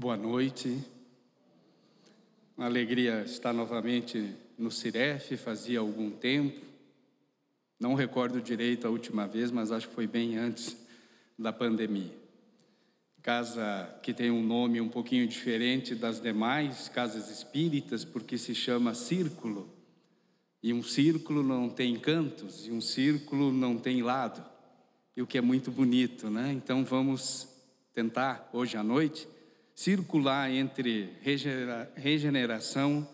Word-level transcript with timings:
Boa 0.00 0.16
noite. 0.16 0.78
Uma 2.56 2.66
alegria 2.66 3.24
estar 3.24 3.52
novamente 3.52 4.32
no 4.56 4.70
Ciref, 4.70 5.36
fazia 5.36 5.80
algum 5.80 6.08
tempo. 6.08 6.64
Não 7.80 7.94
recordo 7.94 8.40
direito 8.40 8.86
a 8.86 8.90
última 8.90 9.26
vez, 9.26 9.50
mas 9.50 9.72
acho 9.72 9.88
que 9.88 9.94
foi 9.96 10.06
bem 10.06 10.36
antes 10.38 10.76
da 11.36 11.52
pandemia. 11.52 12.14
Casa 13.22 13.92
que 14.00 14.14
tem 14.14 14.30
um 14.30 14.40
nome 14.40 14.80
um 14.80 14.88
pouquinho 14.88 15.26
diferente 15.26 15.96
das 15.96 16.20
demais 16.20 16.88
casas 16.88 17.28
espíritas, 17.28 18.04
porque 18.04 18.38
se 18.38 18.54
chama 18.54 18.94
Círculo. 18.94 19.68
E 20.62 20.72
um 20.72 20.80
círculo 20.84 21.42
não 21.42 21.68
tem 21.68 21.98
cantos, 21.98 22.68
e 22.68 22.70
um 22.70 22.80
círculo 22.80 23.52
não 23.52 23.76
tem 23.76 24.00
lado. 24.00 24.48
E 25.16 25.22
o 25.22 25.26
que 25.26 25.38
é 25.38 25.40
muito 25.40 25.72
bonito, 25.72 26.30
né? 26.30 26.52
Então 26.52 26.84
vamos 26.84 27.48
tentar 27.92 28.48
hoje 28.52 28.76
à 28.76 28.82
noite 28.84 29.26
circular 29.78 30.50
entre 30.50 31.08
regeneração 31.94 33.08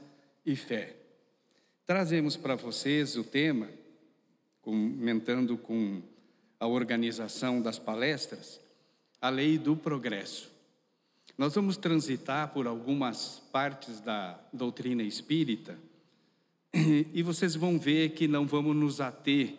e 0.46 0.56
fé. 0.56 0.96
Trazemos 1.84 2.38
para 2.38 2.54
vocês 2.54 3.18
o 3.18 3.22
tema, 3.22 3.68
comentando 4.62 5.58
com 5.58 6.00
a 6.58 6.66
organização 6.66 7.60
das 7.60 7.78
palestras, 7.78 8.58
a 9.20 9.28
lei 9.28 9.58
do 9.58 9.76
progresso. 9.76 10.50
Nós 11.36 11.54
vamos 11.54 11.76
transitar 11.76 12.54
por 12.54 12.66
algumas 12.66 13.42
partes 13.52 14.00
da 14.00 14.40
doutrina 14.50 15.02
espírita 15.02 15.78
e 16.72 17.22
vocês 17.22 17.54
vão 17.54 17.78
ver 17.78 18.12
que 18.12 18.26
não 18.26 18.46
vamos 18.46 18.74
nos 18.74 19.02
ater 19.02 19.54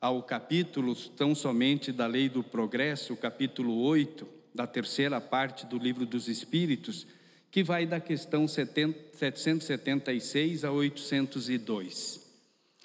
ao 0.00 0.22
capítulo 0.22 0.96
tão 1.10 1.34
somente 1.34 1.92
da 1.92 2.06
lei 2.06 2.30
do 2.30 2.42
progresso, 2.42 3.14
capítulo 3.14 3.78
8, 3.82 4.35
da 4.56 4.66
terceira 4.66 5.20
parte 5.20 5.66
do 5.66 5.76
livro 5.76 6.06
dos 6.06 6.28
Espíritos, 6.28 7.06
que 7.50 7.62
vai 7.62 7.84
da 7.86 8.00
questão 8.00 8.48
776 8.48 10.64
a 10.64 10.72
802. 10.72 12.24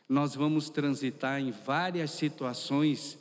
Nós 0.08 0.36
vamos 0.36 0.70
transitar 0.70 1.40
em 1.40 1.52
várias 1.52 2.12
situações 2.12 3.18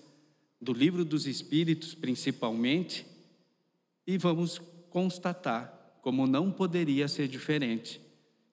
do 0.60 0.72
livro 0.72 1.04
dos 1.04 1.28
Espíritos, 1.28 1.94
principalmente, 1.94 3.06
e 4.04 4.18
vamos 4.18 4.60
constatar, 4.90 5.72
como 6.02 6.26
não 6.26 6.50
poderia 6.50 7.06
ser 7.06 7.28
diferente, 7.28 8.00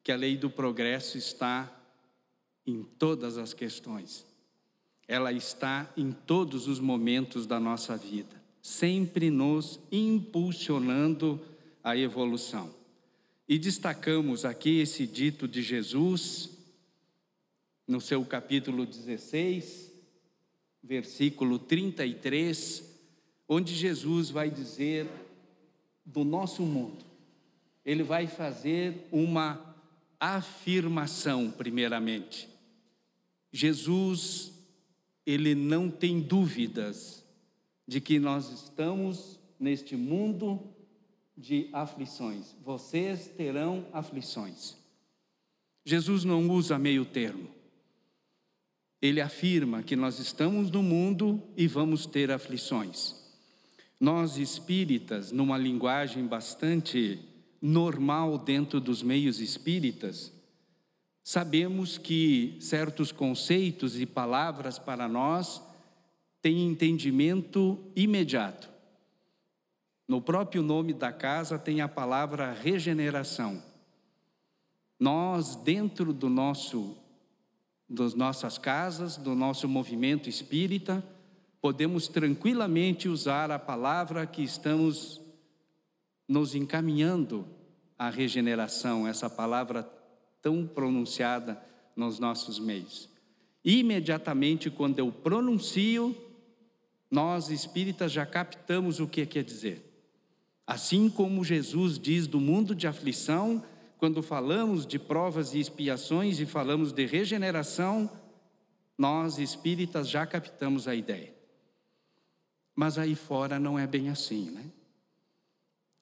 que 0.03 0.11
a 0.11 0.16
lei 0.16 0.38
do 0.38 0.52
progresso 0.52 1.17
está 1.17 1.73
em 2.66 2.83
todas 2.83 3.39
as 3.39 3.53
questões. 3.53 4.25
Ela 5.07 5.31
está 5.31 5.91
em 5.97 6.11
todos 6.11 6.67
os 6.67 6.79
momentos 6.79 7.47
da 7.47 7.59
nossa 7.59 7.97
vida 7.97 8.47
sempre 8.67 9.31
nos 9.31 9.79
impulsionando 9.89 11.39
à 11.81 11.95
evolução. 11.95 12.69
E 13.47 13.57
destacamos 13.57 14.43
aqui 14.43 14.81
esse 14.81 15.07
dito 15.07 15.47
de 15.47 15.61
Jesus, 15.61 16.49
no 17.88 18.01
seu 18.01 18.25
capítulo 18.25 18.85
16, 18.85 19.89
versículo 20.83 21.57
33, 21.57 22.83
onde 23.47 23.73
Jesus 23.73 24.29
vai 24.29 24.49
dizer 24.49 25.07
do 26.05 26.25
nosso 26.25 26.61
mundo. 26.63 27.05
Ele 27.85 28.03
vai 28.03 28.27
fazer 28.27 29.07
uma 29.13 29.77
afirmação, 30.19 31.49
primeiramente. 31.49 32.49
Jesus, 33.49 34.51
ele 35.25 35.55
não 35.55 35.89
tem 35.89 36.19
dúvidas 36.19 37.25
de 37.88 38.02
que 38.02 38.19
nós 38.19 38.52
estamos 38.52 39.39
neste 39.59 39.95
mundo 39.95 40.61
de 41.38 41.69
aflições. 41.71 42.55
Vocês 42.63 43.27
terão 43.27 43.85
aflições. 43.94 44.75
Jesus 45.85 46.23
não 46.23 46.49
usa 46.49 46.77
meio 46.77 47.05
termo. 47.05 47.47
Ele 49.02 49.21
afirma 49.21 49.83
que 49.83 49.95
nós 49.95 50.19
estamos 50.19 50.72
no 50.72 50.81
mundo 50.81 51.41
e 51.56 51.67
vamos 51.67 52.06
ter 52.06 52.31
aflições. 52.31 53.16
Nós 54.00 54.38
espíritas, 54.38 55.31
numa 55.31 55.57
linguagem 55.57 56.25
bastante 56.25 57.19
normal 57.62 58.38
dentro 58.38 58.81
dos 58.81 59.01
meios 59.01 59.39
espíritas, 59.39 60.33
sabemos 61.23 61.97
que 61.97 62.57
certos 62.59 63.12
conceitos 63.12 64.00
e 64.00 64.06
palavras 64.06 64.78
para 64.78 65.07
nós 65.07 65.62
tem 66.47 66.66
entendimento 66.66 67.78
imediato. 67.94 68.69
No 70.08 70.22
próprio 70.22 70.63
nome 70.63 70.94
da 70.94 71.12
casa 71.12 71.59
tem 71.59 71.81
a 71.81 71.90
palavra 71.90 72.53
regeneração. 72.53 73.62
Nós, 74.97 75.57
dentro 75.57 76.13
do 76.13 76.30
nosso, 76.30 76.96
das 77.90 78.13
nossas 78.13 78.57
casas, 78.57 79.18
do 79.18 79.36
nosso 79.36 79.68
movimento 79.68 80.30
espírita, 80.30 81.03
podemos 81.59 82.07
tranquilamente 82.07 83.09
usar 83.09 83.52
a 83.52 83.59
palavra 83.59 84.25
que 84.25 84.41
estamos 84.41 85.19
nos 86.30 86.56
encaminhando 86.56 87.46
à 88.00 88.09
regeneração, 88.09 89.06
essa 89.06 89.30
palavra 89.30 89.84
tão 90.41 90.66
pronunciada 90.66 91.62
nos 91.94 92.19
nossos 92.19 92.57
meios. 92.57 93.09
Imediatamente, 93.66 94.69
quando 94.69 95.00
eu 95.00 95.12
pronuncio, 95.12 96.16
nós 97.09 97.50
espíritas 97.50 98.12
já 98.12 98.25
captamos 98.25 99.00
o 99.00 99.07
que 99.07 99.25
quer 99.25 99.44
dizer. 99.44 99.84
Assim 100.66 101.09
como 101.09 101.44
Jesus 101.44 101.97
diz 101.97 102.28
do 102.28 102.40
mundo 102.40 102.75
de 102.75 102.88
aflição, 102.88 103.63
quando 103.97 104.22
falamos 104.22 104.85
de 104.85 105.00
provas 105.00 105.53
e 105.53 105.59
expiações 105.59 106.40
e 106.40 106.45
falamos 106.45 106.91
de 106.91 107.06
regeneração, 107.06 108.09
nós 108.97 109.38
espíritas 109.38 110.09
já 110.09 110.25
captamos 110.25 110.88
a 110.88 110.94
ideia. 110.94 111.34
Mas 112.75 112.97
aí 112.97 113.16
fora 113.16 113.57
não 113.57 113.79
é 113.79 113.88
bem 113.88 114.09
assim, 114.09 114.51
né? 114.51 114.66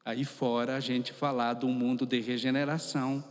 Aí 0.03 0.25
fora 0.25 0.75
a 0.75 0.79
gente 0.79 1.13
falar 1.13 1.53
do 1.53 1.67
mundo 1.67 2.05
de 2.05 2.19
regeneração, 2.19 3.23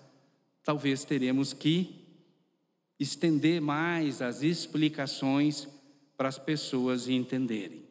talvez 0.62 1.04
teremos 1.04 1.52
que 1.52 2.04
estender 2.98 3.60
mais 3.60 4.22
as 4.22 4.42
explicações 4.42 5.68
para 6.16 6.28
as 6.28 6.38
pessoas 6.38 7.08
entenderem. 7.08 7.82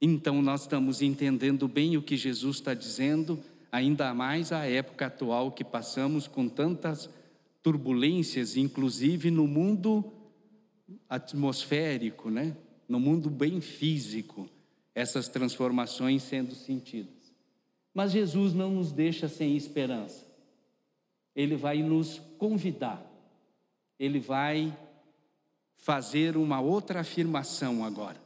Então, 0.00 0.40
nós 0.40 0.62
estamos 0.62 1.02
entendendo 1.02 1.68
bem 1.68 1.96
o 1.96 2.02
que 2.02 2.16
Jesus 2.16 2.56
está 2.56 2.72
dizendo, 2.72 3.38
ainda 3.70 4.14
mais 4.14 4.50
a 4.50 4.64
época 4.66 5.06
atual 5.06 5.52
que 5.52 5.62
passamos 5.62 6.26
com 6.26 6.48
tantas 6.48 7.10
turbulências, 7.62 8.56
inclusive 8.56 9.30
no 9.30 9.46
mundo 9.46 10.12
atmosférico, 11.08 12.30
né? 12.30 12.56
no 12.88 12.98
mundo 12.98 13.30
bem 13.30 13.60
físico, 13.60 14.48
essas 14.94 15.28
transformações 15.28 16.22
sendo 16.22 16.54
sentidas. 16.54 17.32
Mas 17.94 18.12
Jesus 18.12 18.52
não 18.54 18.70
nos 18.70 18.90
deixa 18.90 19.28
sem 19.28 19.56
esperança. 19.56 20.26
Ele 21.36 21.56
vai 21.56 21.82
nos 21.82 22.20
convidar, 22.38 23.00
ele 23.98 24.18
vai 24.18 24.76
fazer 25.80 26.36
uma 26.36 26.60
outra 26.60 27.00
afirmação 27.00 27.84
agora. 27.84 28.20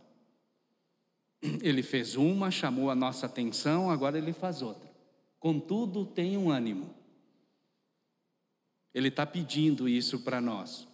Ele 1.63 1.83
fez 1.83 2.17
uma, 2.17 2.51
chamou 2.51 2.91
a 2.91 2.95
nossa 2.95 3.27
atenção, 3.27 3.91
agora 3.91 4.19
ele 4.19 4.33
faz 4.33 4.61
outra. 4.61 4.91
Contudo, 5.39 6.05
tem 6.05 6.37
um 6.37 6.51
ânimo. 6.51 6.93
Ele 8.93 9.09
está 9.09 9.27
pedindo 9.27 9.89
isso 9.89 10.21
para 10.21 10.41
nós. 10.41 10.89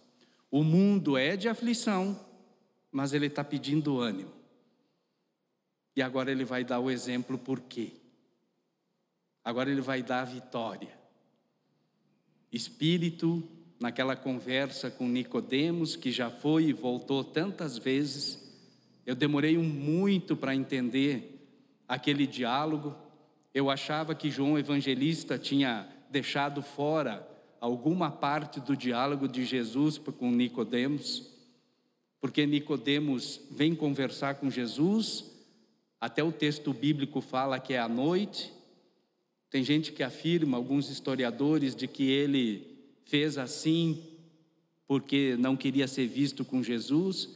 O 0.49 0.63
mundo 0.63 1.17
é 1.17 1.37
de 1.37 1.47
aflição, 1.47 2.19
mas 2.91 3.13
ele 3.13 3.27
está 3.27 3.43
pedindo 3.43 3.99
ânimo. 3.99 4.33
E 5.95 6.01
agora 6.01 6.31
ele 6.31 6.43
vai 6.43 6.63
dar 6.63 6.79
o 6.79 6.91
exemplo 6.91 7.37
por 7.37 7.61
quê. 7.61 7.93
Agora 9.43 9.71
ele 9.71 9.81
vai 9.81 10.03
dar 10.03 10.21
a 10.21 10.25
vitória. 10.25 10.99
Espírito 12.51 13.47
naquela 13.81 14.15
conversa 14.15 14.91
com 14.91 15.09
Nicodemos, 15.09 15.95
que 15.95 16.11
já 16.11 16.29
foi 16.29 16.65
e 16.65 16.73
voltou 16.73 17.23
tantas 17.23 17.79
vezes, 17.79 18.39
eu 19.07 19.15
demorei 19.15 19.57
muito 19.57 20.37
para 20.37 20.55
entender 20.55 21.43
aquele 21.87 22.27
diálogo. 22.27 22.95
Eu 23.51 23.71
achava 23.71 24.13
que 24.13 24.29
João 24.29 24.57
Evangelista 24.57 25.35
tinha 25.39 25.89
deixado 26.11 26.61
fora 26.61 27.27
alguma 27.59 28.11
parte 28.11 28.59
do 28.59 28.77
diálogo 28.77 29.27
de 29.27 29.43
Jesus 29.43 29.97
com 29.97 30.31
Nicodemos, 30.31 31.31
porque 32.19 32.45
Nicodemos 32.45 33.41
vem 33.49 33.73
conversar 33.73 34.35
com 34.35 34.51
Jesus, 34.51 35.25
até 35.99 36.23
o 36.23 36.31
texto 36.31 36.71
bíblico 36.71 37.19
fala 37.19 37.59
que 37.59 37.73
é 37.73 37.79
à 37.79 37.89
noite. 37.89 38.53
Tem 39.49 39.63
gente 39.63 39.91
que 39.91 40.03
afirma, 40.03 40.55
alguns 40.55 40.87
historiadores, 40.87 41.75
de 41.75 41.87
que 41.87 42.09
ele 42.09 42.70
fez 43.11 43.37
assim 43.37 44.01
porque 44.87 45.35
não 45.37 45.57
queria 45.57 45.85
ser 45.85 46.07
visto 46.07 46.45
com 46.45 46.63
Jesus, 46.63 47.29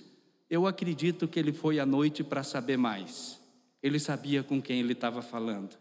eu 0.49 0.65
acredito 0.65 1.27
que 1.27 1.37
ele 1.37 1.51
foi 1.51 1.79
à 1.79 1.85
noite 1.85 2.23
para 2.23 2.43
saber 2.43 2.77
mais. 2.77 3.41
Ele 3.83 3.99
sabia 3.99 4.41
com 4.41 4.61
quem 4.61 4.79
ele 4.79 4.93
estava 4.93 5.21
falando. 5.21 5.77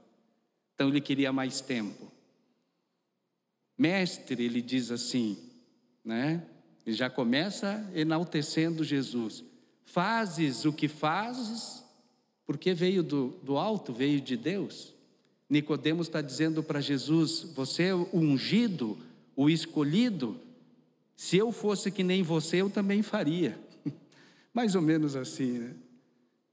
Então 0.75 0.88
ele 0.88 1.00
queria 1.00 1.32
mais 1.32 1.61
tempo. 1.61 2.11
Mestre, 3.79 4.44
ele 4.44 4.61
diz 4.61 4.91
assim, 4.91 5.38
né? 6.05 6.44
Ele 6.85 6.94
já 6.94 7.08
começa 7.08 7.88
enaltecendo 7.94 8.82
Jesus. 8.82 9.44
Fazes 9.85 10.64
o 10.64 10.73
que 10.73 10.88
fazes, 10.88 11.85
porque 12.44 12.75
veio 12.75 13.02
do, 13.02 13.29
do 13.43 13.56
alto, 13.56 13.93
veio 13.93 14.20
de 14.20 14.37
Deus. 14.37 14.93
Nicodemos 15.49 16.08
está 16.08 16.20
dizendo 16.20 16.62
para 16.62 16.81
Jesus: 16.81 17.43
Você 17.55 17.85
é 17.85 17.94
ungido, 17.94 18.99
o 19.37 19.49
escolhido. 19.49 20.41
Se 21.17 21.37
eu 21.37 21.53
fosse 21.53 21.91
que 21.91 22.03
nem 22.03 22.23
você, 22.23 22.59
eu 22.59 22.71
também 22.71 23.03
faria. 23.03 23.59
Mais 24.53 24.75
ou 24.75 24.83
menos 24.83 25.17
assim, 25.17 25.59
né? 25.59 25.75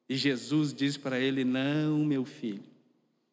E 0.07 0.15
Jesus 0.15 0.73
diz 0.73 0.97
para 0.97 1.19
ele: 1.19 1.43
Não, 1.45 1.99
meu 1.99 2.25
filho, 2.25 2.63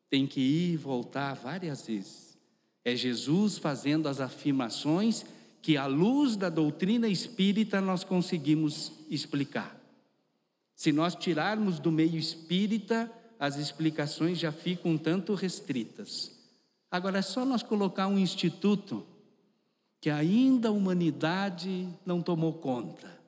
tem 0.09 0.27
que 0.27 0.41
ir 0.41 0.73
e 0.75 0.77
voltar 0.77 1.35
várias 1.35 1.87
vezes. 1.87 2.39
É 2.85 2.95
Jesus 2.95 3.59
fazendo 3.59 4.09
as 4.09 4.21
afirmações 4.21 5.25
que, 5.61 5.77
à 5.77 5.87
luz 5.87 6.37
da 6.37 6.49
doutrina 6.49 7.09
espírita, 7.09 7.81
nós 7.81 8.05
conseguimos 8.05 8.93
explicar. 9.11 9.77
Se 10.75 10.93
nós 10.93 11.15
tirarmos 11.15 11.81
do 11.81 11.91
meio 11.91 12.17
espírita, 12.17 13.11
as 13.39 13.57
explicações 13.57 14.39
já 14.39 14.53
ficam 14.53 14.93
um 14.93 14.99
tanto 14.99 15.35
restritas. 15.35 16.33
Agora 16.91 17.19
é 17.19 17.23
só 17.23 17.45
nós 17.45 17.63
colocar 17.63 18.07
um 18.07 18.19
instituto 18.19 19.05
que 20.01 20.11
ainda 20.11 20.69
a 20.69 20.73
humanidade 20.73 21.89
não 22.07 22.23
tomou 22.23 22.53
conta, 22.53 23.19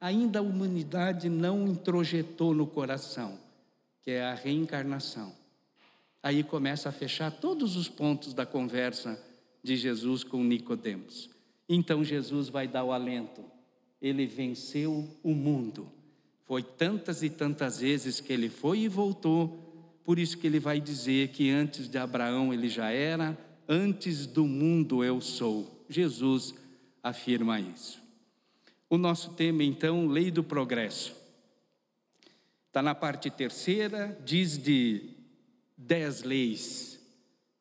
ainda 0.00 0.40
a 0.40 0.42
humanidade 0.42 1.28
não 1.28 1.66
introjetou 1.68 2.52
no 2.52 2.66
coração, 2.66 3.38
que 4.02 4.10
é 4.10 4.24
a 4.24 4.34
reencarnação. 4.34 5.32
Aí 6.22 6.42
começa 6.42 6.88
a 6.88 6.92
fechar 6.92 7.30
todos 7.30 7.76
os 7.76 7.88
pontos 7.88 8.34
da 8.34 8.46
conversa 8.46 9.20
de 9.62 9.76
Jesus 9.76 10.24
com 10.24 10.42
Nicodemos. 10.42 11.30
Então 11.68 12.04
Jesus 12.04 12.48
vai 12.48 12.66
dar 12.66 12.84
o 12.84 12.92
alento. 12.92 13.44
Ele 14.00 14.26
venceu 14.26 15.08
o 15.22 15.34
mundo. 15.34 15.88
Foi 16.44 16.62
tantas 16.62 17.22
e 17.22 17.30
tantas 17.30 17.78
vezes 17.80 18.20
que 18.20 18.32
ele 18.32 18.48
foi 18.48 18.80
e 18.80 18.88
voltou, 18.88 19.72
por 20.04 20.18
isso 20.18 20.36
que 20.36 20.46
ele 20.46 20.58
vai 20.58 20.80
dizer 20.80 21.28
que 21.28 21.50
antes 21.50 21.88
de 21.88 21.96
Abraão 21.96 22.52
ele 22.52 22.68
já 22.68 22.90
era, 22.90 23.38
antes 23.68 24.26
do 24.26 24.46
mundo 24.46 25.02
eu 25.04 25.20
sou. 25.20 25.84
Jesus 25.88 26.54
afirma 27.02 27.60
isso. 27.60 28.00
O 28.88 28.98
nosso 28.98 29.30
tema 29.30 29.64
então, 29.64 30.06
lei 30.06 30.30
do 30.30 30.44
progresso. 30.44 31.14
Está 32.68 32.82
na 32.82 32.94
parte 32.94 33.30
terceira, 33.30 34.18
diz 34.24 34.56
de 34.56 35.10
dez 35.76 36.22
leis, 36.22 37.00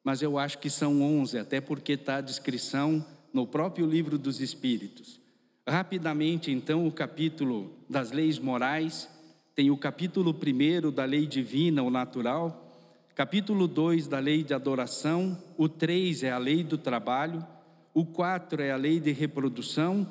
mas 0.03 0.21
eu 0.21 0.37
acho 0.37 0.57
que 0.57 0.69
são 0.69 1.01
onze, 1.01 1.37
até 1.37 1.59
porque 1.59 1.93
está 1.93 2.17
a 2.17 2.21
descrição 2.21 3.05
no 3.33 3.45
próprio 3.45 3.85
livro 3.85 4.17
dos 4.17 4.39
Espíritos. 4.39 5.19
Rapidamente, 5.67 6.51
então, 6.51 6.87
o 6.87 6.91
capítulo 6.91 7.71
das 7.89 8.11
leis 8.11 8.39
morais, 8.39 9.09
tem 9.53 9.69
o 9.69 9.77
capítulo 9.77 10.31
1 10.31 10.91
da 10.91 11.05
lei 11.05 11.27
divina 11.27 11.83
ou 11.83 11.91
natural, 11.91 12.70
capítulo 13.15 13.67
2 13.67 14.07
da 14.07 14.19
lei 14.19 14.43
de 14.43 14.53
adoração, 14.53 15.37
o 15.57 15.67
3 15.67 16.23
é 16.23 16.31
a 16.31 16.37
lei 16.37 16.63
do 16.63 16.77
trabalho, 16.77 17.45
o 17.93 18.05
4 18.05 18.61
é 18.61 18.71
a 18.71 18.77
lei 18.77 18.99
de 18.99 19.11
reprodução 19.11 20.09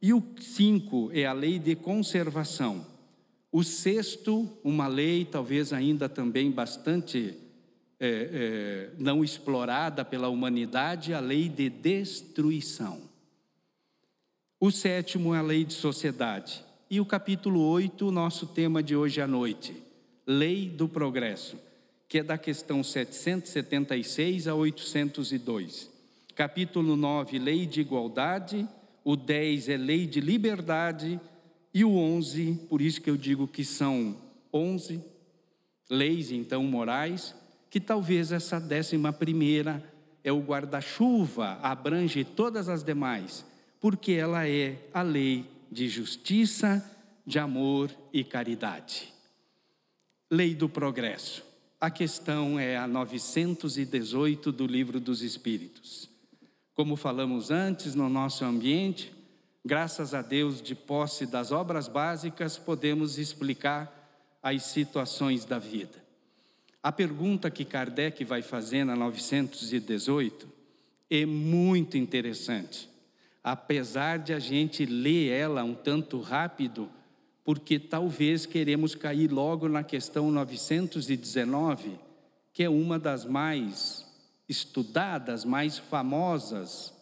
e 0.00 0.12
o 0.12 0.22
5 0.40 1.10
é 1.12 1.26
a 1.26 1.32
lei 1.32 1.58
de 1.58 1.74
conservação. 1.74 2.86
O 3.50 3.62
sexto, 3.62 4.48
uma 4.62 4.86
lei 4.86 5.24
talvez 5.24 5.72
ainda 5.72 6.08
também 6.08 6.50
bastante 6.50 7.34
é, 8.00 8.08
é, 8.08 8.90
não 8.98 9.24
explorada 9.24 10.04
pela 10.04 10.28
humanidade, 10.28 11.12
a 11.12 11.20
lei 11.20 11.48
de 11.48 11.68
destruição. 11.68 13.00
O 14.60 14.70
sétimo 14.70 15.34
é 15.34 15.38
a 15.38 15.42
lei 15.42 15.64
de 15.64 15.74
sociedade. 15.74 16.64
E 16.90 17.00
o 17.00 17.06
capítulo 17.06 17.60
8, 17.60 18.06
o 18.06 18.10
nosso 18.10 18.46
tema 18.46 18.82
de 18.82 18.96
hoje 18.96 19.20
à 19.20 19.26
noite, 19.26 19.76
lei 20.26 20.68
do 20.68 20.88
progresso, 20.88 21.58
que 22.08 22.18
é 22.18 22.22
da 22.22 22.38
questão 22.38 22.82
776 22.82 24.48
a 24.48 24.54
802. 24.54 25.90
Capítulo 26.34 26.96
9, 26.96 27.38
lei 27.38 27.66
de 27.66 27.80
igualdade. 27.80 28.66
O 29.04 29.16
10 29.16 29.68
é 29.68 29.76
lei 29.76 30.06
de 30.06 30.20
liberdade. 30.20 31.20
E 31.74 31.84
o 31.84 31.96
11, 31.96 32.66
por 32.68 32.80
isso 32.80 33.00
que 33.00 33.10
eu 33.10 33.16
digo 33.16 33.46
que 33.46 33.64
são 33.64 34.16
11 34.52 35.02
leis, 35.90 36.30
então, 36.30 36.62
morais 36.64 37.34
que 37.70 37.80
talvez 37.80 38.32
essa 38.32 38.58
décima 38.58 39.12
primeira 39.12 39.82
é 40.24 40.32
o 40.32 40.40
guarda-chuva, 40.40 41.58
abrange 41.62 42.24
todas 42.24 42.68
as 42.68 42.82
demais, 42.82 43.44
porque 43.80 44.12
ela 44.12 44.48
é 44.48 44.76
a 44.92 45.02
lei 45.02 45.46
de 45.70 45.88
justiça, 45.88 46.84
de 47.26 47.38
amor 47.38 47.90
e 48.12 48.24
caridade. 48.24 49.12
Lei 50.30 50.54
do 50.54 50.68
progresso. 50.68 51.47
A 51.80 51.90
questão 51.90 52.58
é 52.58 52.76
a 52.76 52.88
918 52.88 54.50
do 54.50 54.66
Livro 54.66 54.98
dos 54.98 55.22
Espíritos. 55.22 56.10
Como 56.74 56.96
falamos 56.96 57.52
antes, 57.52 57.94
no 57.94 58.08
nosso 58.08 58.44
ambiente, 58.44 59.12
graças 59.64 60.12
a 60.12 60.20
Deus, 60.20 60.60
de 60.60 60.74
posse 60.74 61.24
das 61.24 61.52
obras 61.52 61.86
básicas, 61.86 62.58
podemos 62.58 63.16
explicar 63.16 63.94
as 64.42 64.64
situações 64.64 65.44
da 65.44 65.60
vida. 65.60 66.02
A 66.82 66.90
pergunta 66.90 67.48
que 67.48 67.64
Kardec 67.64 68.24
vai 68.24 68.42
fazer 68.42 68.82
na 68.82 68.96
918 68.96 70.48
é 71.08 71.24
muito 71.24 71.96
interessante, 71.96 72.90
apesar 73.42 74.18
de 74.18 74.32
a 74.32 74.40
gente 74.40 74.84
ler 74.84 75.28
ela 75.28 75.62
um 75.62 75.74
tanto 75.74 76.20
rápido, 76.20 76.90
porque 77.48 77.78
talvez 77.78 78.44
queremos 78.44 78.94
cair 78.94 79.32
logo 79.32 79.70
na 79.70 79.82
questão 79.82 80.30
919, 80.30 81.92
que 82.52 82.62
é 82.62 82.68
uma 82.68 82.98
das 82.98 83.24
mais 83.24 84.04
estudadas, 84.46 85.46
mais 85.46 85.78
famosas 85.78 86.92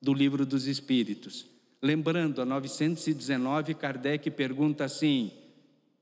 do 0.00 0.14
Livro 0.14 0.46
dos 0.46 0.66
Espíritos. 0.66 1.44
Lembrando, 1.82 2.40
a 2.40 2.46
919, 2.46 3.74
Kardec 3.74 4.30
pergunta 4.30 4.84
assim: 4.84 5.32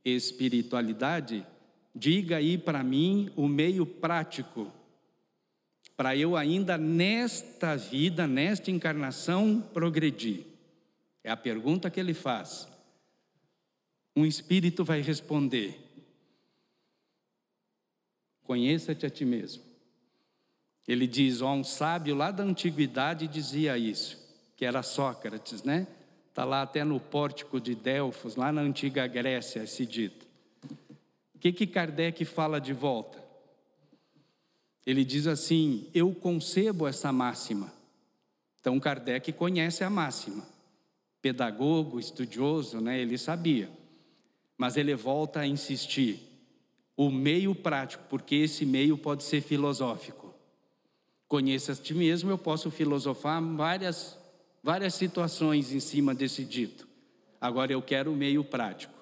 espiritualidade? 0.05 1.45
Diga 1.93 2.37
aí 2.37 2.57
para 2.57 2.85
mim 2.85 3.33
o 3.35 3.49
meio 3.49 3.85
prático, 3.85 4.73
para 5.97 6.17
eu 6.17 6.37
ainda 6.37 6.79
nesta 6.79 7.75
vida, 7.75 8.29
nesta 8.29 8.71
encarnação, 8.71 9.61
progredir. 9.75 10.45
É 11.25 11.33
a 11.33 11.37
pergunta 11.37 11.91
que 11.91 11.99
ele 11.99 12.15
faz. 12.15 12.78
Um 14.19 14.27
espírito 14.27 14.85
vai 14.85 15.01
responder: 15.01 15.79
Conheça-te 18.43 19.07
a 19.07 19.11
ti 19.11 19.25
mesmo. 19.25 19.63
Ele 20.89 21.07
diz: 21.07 21.41
ó, 21.41 21.53
um 21.53 21.63
sábio 21.63 22.17
lá 22.17 22.33
da 22.33 22.43
antiguidade 22.43 23.29
dizia 23.29 23.79
isso, 23.79 24.19
que 24.57 24.65
era 24.65 24.83
Sócrates, 24.83 25.63
né? 25.63 25.87
Está 26.31 26.45
lá 26.45 26.63
até 26.63 26.83
no 26.83 26.99
pórtico 26.99 27.61
de 27.61 27.77
Delfos, 27.77 28.35
lá 28.35 28.51
na 28.51 28.61
antiga 28.61 29.07
Grécia, 29.07 29.63
esse 29.63 29.87
dito. 29.87 30.27
O 31.33 31.39
que, 31.39 31.53
que 31.53 31.65
Kardec 31.65 32.25
fala 32.25 32.61
de 32.61 32.73
volta? 32.73 33.25
Ele 34.85 35.05
diz 35.05 35.29
assim: 35.29 35.89
Eu 35.95 36.13
concebo 36.13 36.89
essa 36.89 37.13
máxima. 37.13 37.73
Então 38.59 38.81
Kardec 38.81 39.33
conhece 39.33 39.85
a 39.85 39.91
máxima. 39.91 40.45
Pedagogo, 41.23 42.01
estudioso, 42.01 42.81
né? 42.81 42.99
ele 42.99 43.17
sabia. 43.17 43.78
Mas 44.59 44.77
ele 44.77 44.95
volta 44.95 45.41
a 45.41 45.47
insistir. 45.47 46.21
O 46.97 47.11
meio 47.11 47.55
prático, 47.55 48.05
porque 48.11 48.35
esse 48.35 48.67
meio 48.67 48.99
pode 48.99 49.23
ser 49.23 49.41
filosófico. 49.41 50.35
Conheça 51.29 51.73
a 51.73 51.77
ti 51.77 51.95
mesmo, 51.95 52.29
eu 52.29 52.37
posso 52.37 52.71
filosofar 52.71 53.41
várias, 53.41 54.19
várias 54.63 54.95
situações 54.95 55.73
em 55.73 55.79
cima 55.79 56.13
desse 56.13 56.45
dito. 56.45 56.89
Agora 57.41 57.73
eu 57.73 57.81
quero 57.81 58.13
o 58.13 58.17
meio 58.17 58.43
prático. 58.43 58.99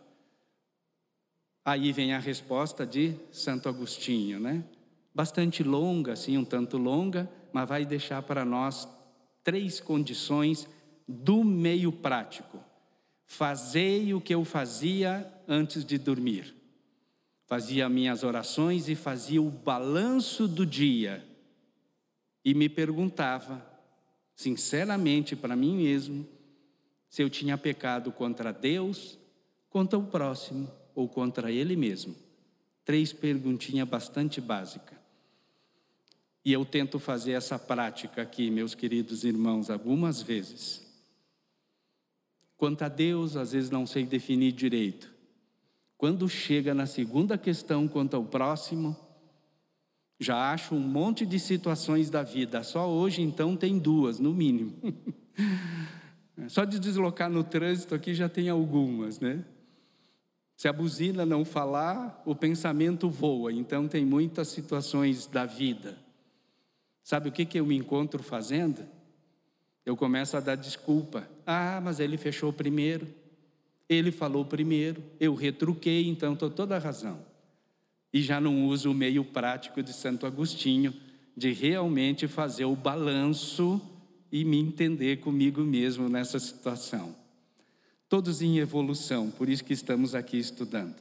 Aí 1.64 1.90
vem 1.90 2.12
a 2.12 2.18
resposta 2.18 2.86
de 2.86 3.14
Santo 3.32 3.68
Agostinho, 3.68 4.38
né? 4.38 4.62
Bastante 5.14 5.62
longa, 5.62 6.12
assim, 6.12 6.36
um 6.36 6.44
tanto 6.44 6.76
longa, 6.76 7.30
mas 7.52 7.68
vai 7.68 7.86
deixar 7.86 8.22
para 8.22 8.44
nós 8.44 8.86
três 9.42 9.80
condições 9.80 10.68
do 11.08 11.42
meio 11.42 11.90
prático. 11.90 12.62
Fazei 13.26 14.14
o 14.14 14.20
que 14.20 14.34
eu 14.34 14.44
fazia 14.44 15.30
antes 15.48 15.84
de 15.84 15.98
dormir. 15.98 16.54
Fazia 17.44 17.88
minhas 17.88 18.22
orações 18.22 18.88
e 18.88 18.94
fazia 18.94 19.42
o 19.42 19.50
balanço 19.50 20.48
do 20.48 20.64
dia. 20.64 21.24
E 22.44 22.54
me 22.54 22.68
perguntava, 22.68 23.64
sinceramente 24.34 25.34
para 25.36 25.56
mim 25.56 25.76
mesmo, 25.76 26.26
se 27.08 27.22
eu 27.22 27.30
tinha 27.30 27.58
pecado 27.58 28.12
contra 28.12 28.52
Deus, 28.52 29.18
contra 29.68 29.98
o 29.98 30.06
próximo 30.06 30.70
ou 30.94 31.08
contra 31.08 31.50
ele 31.50 31.76
mesmo? 31.76 32.14
Três 32.84 33.12
perguntinhas 33.12 33.88
bastante 33.88 34.40
básicas. 34.40 34.96
E 36.44 36.52
eu 36.52 36.64
tento 36.64 37.00
fazer 37.00 37.32
essa 37.32 37.58
prática 37.58 38.22
aqui, 38.22 38.50
meus 38.50 38.74
queridos 38.74 39.24
irmãos, 39.24 39.68
algumas 39.68 40.22
vezes. 40.22 40.85
Quanto 42.56 42.82
a 42.82 42.88
Deus, 42.88 43.36
às 43.36 43.52
vezes 43.52 43.70
não 43.70 43.86
sei 43.86 44.04
definir 44.04 44.52
direito. 44.52 45.14
Quando 45.98 46.28
chega 46.28 46.74
na 46.74 46.86
segunda 46.86 47.38
questão, 47.38 47.88
quanto 47.88 48.16
ao 48.16 48.24
próximo, 48.24 48.96
já 50.18 50.52
acho 50.52 50.74
um 50.74 50.80
monte 50.80 51.26
de 51.26 51.38
situações 51.38 52.10
da 52.10 52.22
vida. 52.22 52.62
Só 52.62 52.88
hoje, 52.88 53.22
então, 53.22 53.56
tem 53.56 53.78
duas, 53.78 54.18
no 54.18 54.32
mínimo. 54.32 54.74
Só 56.48 56.64
de 56.64 56.78
deslocar 56.78 57.30
no 57.30 57.42
trânsito 57.42 57.94
aqui 57.94 58.14
já 58.14 58.28
tem 58.28 58.48
algumas, 58.48 59.20
né? 59.20 59.44
Se 60.54 60.68
a 60.68 60.72
buzina 60.72 61.26
não 61.26 61.44
falar, 61.44 62.22
o 62.24 62.34
pensamento 62.34 63.10
voa. 63.10 63.52
Então, 63.52 63.86
tem 63.88 64.04
muitas 64.04 64.48
situações 64.48 65.26
da 65.26 65.44
vida. 65.44 65.98
Sabe 67.02 67.28
o 67.28 67.32
que, 67.32 67.44
que 67.44 67.60
eu 67.60 67.66
me 67.66 67.76
encontro 67.76 68.22
fazendo? 68.22 68.86
Eu 69.86 69.96
começo 69.96 70.36
a 70.36 70.40
dar 70.40 70.56
desculpa. 70.56 71.28
Ah, 71.46 71.80
mas 71.82 72.00
ele 72.00 72.16
fechou 72.16 72.52
primeiro. 72.52 73.06
Ele 73.88 74.10
falou 74.10 74.44
primeiro. 74.44 75.00
Eu 75.20 75.36
retruquei, 75.36 76.08
então 76.08 76.32
estou 76.32 76.50
toda 76.50 76.74
a 76.74 76.80
razão. 76.80 77.24
E 78.12 78.20
já 78.20 78.40
não 78.40 78.66
uso 78.66 78.90
o 78.90 78.94
meio 78.94 79.24
prático 79.24 79.80
de 79.84 79.92
Santo 79.92 80.26
Agostinho, 80.26 80.92
de 81.36 81.52
realmente 81.52 82.26
fazer 82.26 82.64
o 82.64 82.74
balanço 82.74 83.80
e 84.32 84.44
me 84.44 84.58
entender 84.58 85.18
comigo 85.20 85.62
mesmo 85.62 86.08
nessa 86.08 86.40
situação. 86.40 87.14
Todos 88.08 88.42
em 88.42 88.58
evolução, 88.58 89.30
por 89.30 89.48
isso 89.48 89.62
que 89.62 89.72
estamos 89.72 90.16
aqui 90.16 90.36
estudando. 90.36 90.96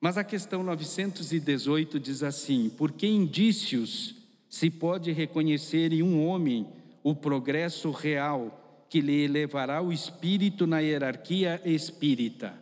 Mas 0.00 0.16
a 0.16 0.22
questão 0.22 0.62
918 0.62 1.98
diz 1.98 2.22
assim: 2.22 2.68
por 2.68 2.92
que 2.92 3.06
indícios 3.06 4.14
se 4.48 4.70
pode 4.70 5.10
reconhecer 5.10 5.92
em 5.92 6.02
um 6.02 6.24
homem 6.24 6.66
o 7.04 7.14
progresso 7.14 7.90
real 7.90 8.86
que 8.88 9.02
lhe 9.02 9.24
elevará 9.24 9.82
o 9.82 9.92
espírito 9.92 10.66
na 10.66 10.78
hierarquia 10.78 11.60
espírita. 11.62 12.58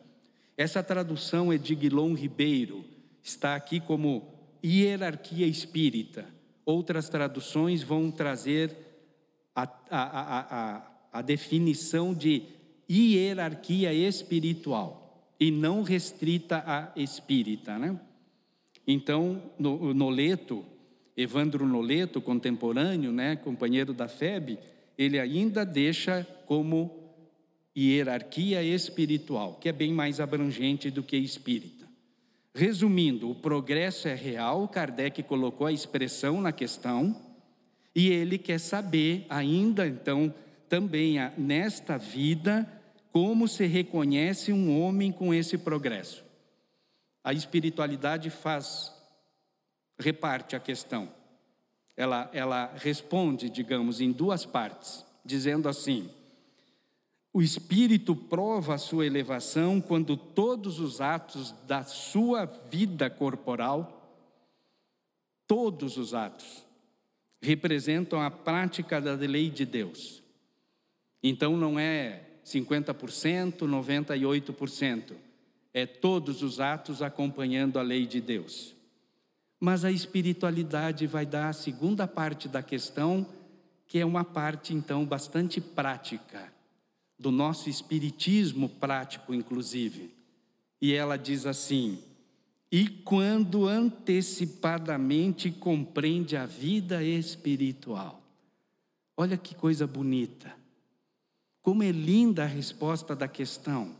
Essa 0.56 0.82
tradução 0.82 1.52
é 1.52 1.56
de 1.56 1.76
Guilom 1.76 2.12
Ribeiro, 2.14 2.84
está 3.22 3.54
aqui 3.54 3.78
como 3.78 4.34
hierarquia 4.64 5.46
espírita. 5.46 6.26
Outras 6.66 7.08
traduções 7.08 7.84
vão 7.84 8.10
trazer 8.10 8.76
a, 9.54 9.62
a, 9.62 9.68
a, 9.90 10.92
a, 11.12 11.22
definição 11.22 12.12
de 12.12 12.42
hierarquia 12.90 13.94
espiritual 13.94 15.32
e 15.38 15.50
não 15.50 15.82
restrita 15.82 16.64
a 16.66 16.92
espírita, 17.00 17.78
né? 17.78 17.98
Então, 18.86 19.52
no, 19.58 19.94
no 19.94 20.10
Leto, 20.10 20.64
Evandro 21.16 21.66
Noleto, 21.66 22.20
contemporâneo, 22.20 23.12
né, 23.12 23.36
companheiro 23.36 23.92
da 23.92 24.08
FEB, 24.08 24.58
ele 24.96 25.18
ainda 25.18 25.64
deixa 25.64 26.26
como 26.46 27.02
hierarquia 27.76 28.62
espiritual, 28.62 29.54
que 29.54 29.68
é 29.68 29.72
bem 29.72 29.92
mais 29.92 30.20
abrangente 30.20 30.90
do 30.90 31.02
que 31.02 31.16
espírita. 31.16 31.86
Resumindo, 32.54 33.30
o 33.30 33.34
progresso 33.34 34.08
é 34.08 34.14
real, 34.14 34.68
Kardec 34.68 35.22
colocou 35.22 35.66
a 35.66 35.72
expressão 35.72 36.40
na 36.40 36.52
questão, 36.52 37.16
e 37.94 38.08
ele 38.08 38.38
quer 38.38 38.58
saber 38.58 39.26
ainda, 39.28 39.86
então, 39.86 40.34
também 40.68 41.16
nesta 41.36 41.96
vida, 41.96 42.70
como 43.10 43.46
se 43.46 43.66
reconhece 43.66 44.52
um 44.52 44.80
homem 44.80 45.12
com 45.12 45.32
esse 45.32 45.58
progresso. 45.58 46.24
A 47.22 47.32
espiritualidade 47.32 48.30
faz 48.30 48.91
reparte 50.02 50.54
a 50.54 50.60
questão. 50.60 51.08
Ela, 51.96 52.28
ela 52.32 52.72
responde, 52.76 53.48
digamos, 53.48 54.00
em 54.00 54.12
duas 54.12 54.44
partes, 54.44 55.04
dizendo 55.24 55.68
assim: 55.68 56.10
o 57.32 57.40
espírito 57.40 58.14
prova 58.14 58.74
a 58.74 58.78
sua 58.78 59.06
elevação 59.06 59.80
quando 59.80 60.16
todos 60.16 60.78
os 60.78 61.00
atos 61.00 61.52
da 61.66 61.82
sua 61.82 62.44
vida 62.44 63.08
corporal, 63.08 64.20
todos 65.46 65.96
os 65.96 66.12
atos, 66.12 66.66
representam 67.40 68.20
a 68.20 68.30
prática 68.30 69.00
da 69.00 69.14
lei 69.14 69.48
de 69.48 69.64
Deus. 69.64 70.22
Então 71.22 71.56
não 71.56 71.78
é 71.78 72.22
50%, 72.44 73.60
98%, 73.60 75.12
é 75.72 75.86
todos 75.86 76.42
os 76.42 76.60
atos 76.60 77.00
acompanhando 77.00 77.78
a 77.78 77.82
lei 77.82 78.06
de 78.06 78.20
Deus. 78.20 78.74
Mas 79.64 79.84
a 79.84 79.92
espiritualidade 79.92 81.06
vai 81.06 81.24
dar 81.24 81.48
a 81.48 81.52
segunda 81.52 82.04
parte 82.08 82.48
da 82.48 82.64
questão, 82.64 83.24
que 83.86 84.00
é 84.00 84.04
uma 84.04 84.24
parte 84.24 84.74
então 84.74 85.04
bastante 85.06 85.60
prática, 85.60 86.52
do 87.16 87.30
nosso 87.30 87.70
espiritismo 87.70 88.68
prático, 88.68 89.32
inclusive. 89.32 90.12
E 90.80 90.92
ela 90.92 91.16
diz 91.16 91.46
assim: 91.46 92.02
e 92.72 92.88
quando 92.88 93.68
antecipadamente 93.68 95.48
compreende 95.52 96.36
a 96.36 96.44
vida 96.44 97.00
espiritual. 97.04 98.20
Olha 99.16 99.36
que 99.36 99.54
coisa 99.54 99.86
bonita. 99.86 100.52
Como 101.62 101.84
é 101.84 101.92
linda 101.92 102.42
a 102.42 102.48
resposta 102.48 103.14
da 103.14 103.28
questão. 103.28 103.94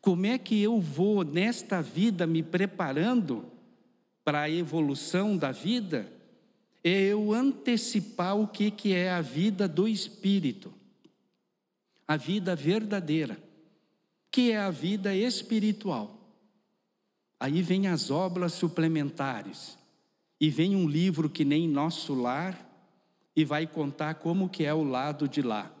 Como 0.00 0.26
é 0.26 0.38
que 0.38 0.62
eu 0.62 0.80
vou 0.80 1.24
nesta 1.24 1.82
vida 1.82 2.24
me 2.24 2.40
preparando 2.40 3.55
para 4.26 4.40
a 4.40 4.50
evolução 4.50 5.36
da 5.36 5.52
vida 5.52 6.12
é 6.82 6.90
eu 6.90 7.32
antecipar 7.32 8.36
o 8.36 8.48
que, 8.48 8.72
que 8.72 8.92
é 8.92 9.08
a 9.08 9.20
vida 9.20 9.68
do 9.68 9.86
espírito, 9.86 10.74
a 12.08 12.16
vida 12.16 12.56
verdadeira, 12.56 13.40
que 14.28 14.50
é 14.50 14.58
a 14.58 14.68
vida 14.68 15.14
espiritual. 15.14 16.18
Aí 17.38 17.62
vem 17.62 17.86
as 17.86 18.10
obras 18.10 18.52
suplementares, 18.54 19.78
e 20.40 20.50
vem 20.50 20.74
um 20.74 20.88
livro 20.88 21.30
que 21.30 21.44
nem 21.44 21.68
nosso 21.68 22.12
lar, 22.12 22.68
e 23.36 23.44
vai 23.44 23.64
contar 23.64 24.14
como 24.14 24.48
que 24.48 24.64
é 24.64 24.74
o 24.74 24.82
lado 24.82 25.28
de 25.28 25.40
lá. 25.40 25.72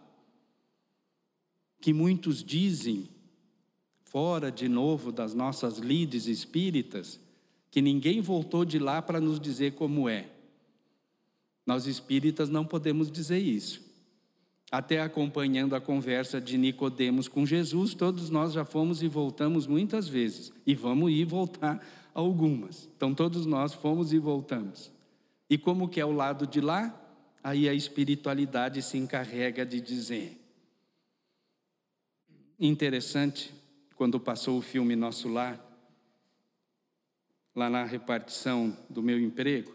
Que 1.80 1.92
muitos 1.92 2.44
dizem, 2.44 3.08
fora 4.04 4.52
de 4.52 4.68
novo 4.68 5.10
das 5.10 5.34
nossas 5.34 5.78
lides 5.78 6.28
espíritas, 6.28 7.25
que 7.76 7.82
ninguém 7.82 8.22
voltou 8.22 8.64
de 8.64 8.78
lá 8.78 9.02
para 9.02 9.20
nos 9.20 9.38
dizer 9.38 9.74
como 9.74 10.08
é. 10.08 10.30
Nós 11.66 11.86
espíritas 11.86 12.48
não 12.48 12.64
podemos 12.64 13.12
dizer 13.12 13.38
isso. 13.38 13.84
Até 14.72 15.02
acompanhando 15.02 15.76
a 15.76 15.80
conversa 15.80 16.40
de 16.40 16.56
Nicodemos 16.56 17.28
com 17.28 17.44
Jesus, 17.44 17.92
todos 17.92 18.30
nós 18.30 18.54
já 18.54 18.64
fomos 18.64 19.02
e 19.02 19.08
voltamos 19.08 19.66
muitas 19.66 20.08
vezes, 20.08 20.50
e 20.66 20.74
vamos 20.74 21.12
ir 21.12 21.26
voltar 21.26 21.86
algumas. 22.14 22.88
Então 22.96 23.14
todos 23.14 23.44
nós 23.44 23.74
fomos 23.74 24.10
e 24.10 24.18
voltamos. 24.18 24.90
E 25.50 25.58
como 25.58 25.86
que 25.86 26.00
é 26.00 26.04
o 26.06 26.12
lado 26.12 26.46
de 26.46 26.62
lá? 26.62 26.98
Aí 27.44 27.68
a 27.68 27.74
espiritualidade 27.74 28.80
se 28.80 28.96
encarrega 28.96 29.66
de 29.66 29.82
dizer. 29.82 30.40
Interessante, 32.58 33.52
quando 33.96 34.18
passou 34.18 34.56
o 34.56 34.62
filme 34.62 34.96
Nosso 34.96 35.28
Lar, 35.28 35.65
lá 37.56 37.70
na 37.70 37.84
repartição 37.84 38.76
do 38.90 39.02
meu 39.02 39.18
emprego 39.18 39.74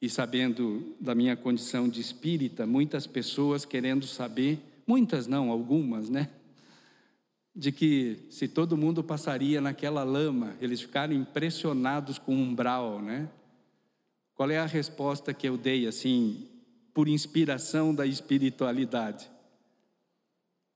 e 0.00 0.08
sabendo 0.08 0.94
da 1.00 1.14
minha 1.14 1.36
condição 1.36 1.88
de 1.88 2.00
espírita, 2.00 2.64
muitas 2.64 3.06
pessoas 3.06 3.64
querendo 3.64 4.06
saber, 4.06 4.60
muitas 4.86 5.26
não, 5.26 5.50
algumas, 5.50 6.08
né? 6.08 6.28
De 7.54 7.70
que 7.72 8.26
se 8.30 8.48
todo 8.48 8.76
mundo 8.76 9.02
passaria 9.02 9.60
naquela 9.60 10.04
lama, 10.04 10.56
eles 10.60 10.80
ficaram 10.80 11.12
impressionados 11.12 12.18
com 12.18 12.34
o 12.34 12.38
umbral, 12.38 13.02
né? 13.02 13.28
Qual 14.34 14.50
é 14.50 14.58
a 14.58 14.66
resposta 14.66 15.34
que 15.34 15.48
eu 15.48 15.56
dei, 15.56 15.86
assim, 15.86 16.48
por 16.94 17.08
inspiração 17.08 17.94
da 17.94 18.06
espiritualidade? 18.06 19.30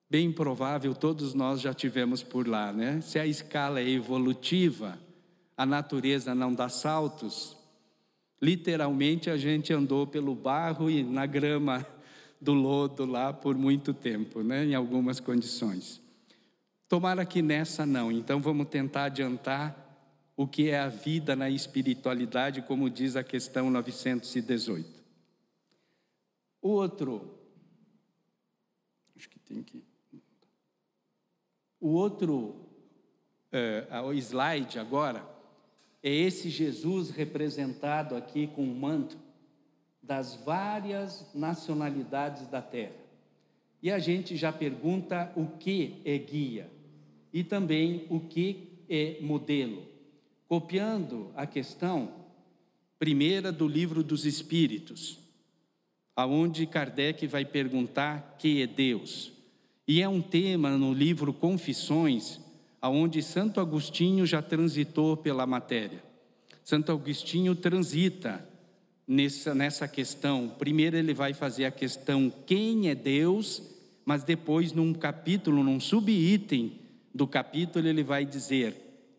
Bem 0.09 0.31
provável, 0.31 0.95
todos 0.95 1.35
nós 1.35 1.61
já 1.61 1.75
tivemos 1.75 2.23
por 2.23 2.47
lá, 2.47 2.73
né? 2.73 3.01
Se 3.01 3.19
a 3.19 3.27
escala 3.27 3.81
é 3.81 3.89
evolutiva, 3.89 4.99
a 5.57 5.65
natureza 5.65 6.35
não 6.35 6.53
dá 6.53 6.69
saltos. 6.69 7.57
Literalmente 8.41 9.31
a 9.31 9.37
gente 9.37 9.73
andou 9.73 10.07
pelo 10.07 10.35
barro 10.35 10.91
e 10.91 11.03
na 11.03 11.25
grama 11.25 11.87
do 12.41 12.53
lodo 12.53 13.07
lá 13.07 13.33
por 13.33 13.57
muito 13.57 13.95
tempo, 13.95 14.43
né, 14.43 14.65
em 14.65 14.75
algumas 14.75 15.19
condições. 15.19 16.03
Tomara 16.89 17.25
que 17.25 17.41
nessa 17.41 17.87
não, 17.87 18.13
então 18.13 18.41
vamos 18.41 18.69
tentar 18.69 19.05
adiantar 19.05 19.85
o 20.37 20.47
que 20.47 20.69
é 20.69 20.79
a 20.79 20.89
vida 20.89 21.35
na 21.35 21.49
espiritualidade, 21.49 22.61
como 22.63 22.91
diz 22.91 23.17
a 23.17 23.25
questão 23.25 23.71
918. 23.71 25.03
O 26.61 26.69
outro, 26.69 27.39
acho 29.17 29.31
que 29.31 29.39
tem 29.39 29.63
que. 29.63 29.83
O 31.81 31.89
outro, 31.89 32.69
é, 33.51 33.87
o 34.05 34.13
slide 34.13 34.79
agora, 34.79 35.36
é 36.07 36.15
esse 36.15 36.51
Jesus 36.51 37.11
representado 37.11 38.15
aqui 38.15 38.47
com 38.47 38.63
um 38.63 38.73
manto 38.73 39.19
das 40.01 40.37
várias 40.37 41.27
nacionalidades 41.35 42.47
da 42.47 42.63
terra. 42.63 42.95
E 43.83 43.91
a 43.91 43.99
gente 43.99 44.37
já 44.37 44.53
pergunta 44.53 45.33
o 45.35 45.59
que 45.59 46.01
é 46.05 46.17
guia 46.17 46.71
e 47.33 47.43
também 47.43 48.07
o 48.09 48.21
que 48.21 48.69
é 48.89 49.19
modelo. 49.21 49.83
Copiando 50.47 51.33
a 51.35 51.45
questão 51.45 52.15
primeira 53.01 53.51
do 53.51 53.67
livro 53.67 54.05
dos 54.05 54.25
Espíritos, 54.25 55.19
aonde 56.15 56.69
Kardec 56.69 57.27
vai 57.27 57.45
perguntar 57.45 58.37
que 58.39 58.63
é 58.63 58.67
Deus. 58.69 59.33
E 59.89 60.01
é 60.01 60.09
um 60.09 60.23
tema 60.23 60.79
no 60.79 60.95
livro 60.95 61.33
Confissões, 61.33 62.41
aonde 62.81 63.23
Santo 63.23 63.61
Agostinho 63.61 64.27
já 64.27 64.41
transitou 64.43 65.17
pela 65.17 65.47
matéria. 65.47 66.03
Santo 66.65 66.93
Agostinho 66.93 67.55
transita 67.55 68.47
nessa, 69.07 69.55
nessa 69.55 69.89
questão. 69.89 70.49
Primeiro 70.59 70.97
ele 70.97 71.15
vai 71.15 71.33
fazer 71.33 71.65
a 71.65 71.71
questão 71.71 72.33
quem 72.47 72.89
é 72.89 72.95
Deus, 72.95 73.63
mas 74.05 74.25
depois 74.25 74.73
num 74.73 74.93
capítulo, 74.93 75.63
num 75.63 75.81
subitem 75.81 76.81
do 77.15 77.27
capítulo, 77.27 77.87
ele 77.87 78.03
vai 78.03 78.25
dizer 78.25 78.75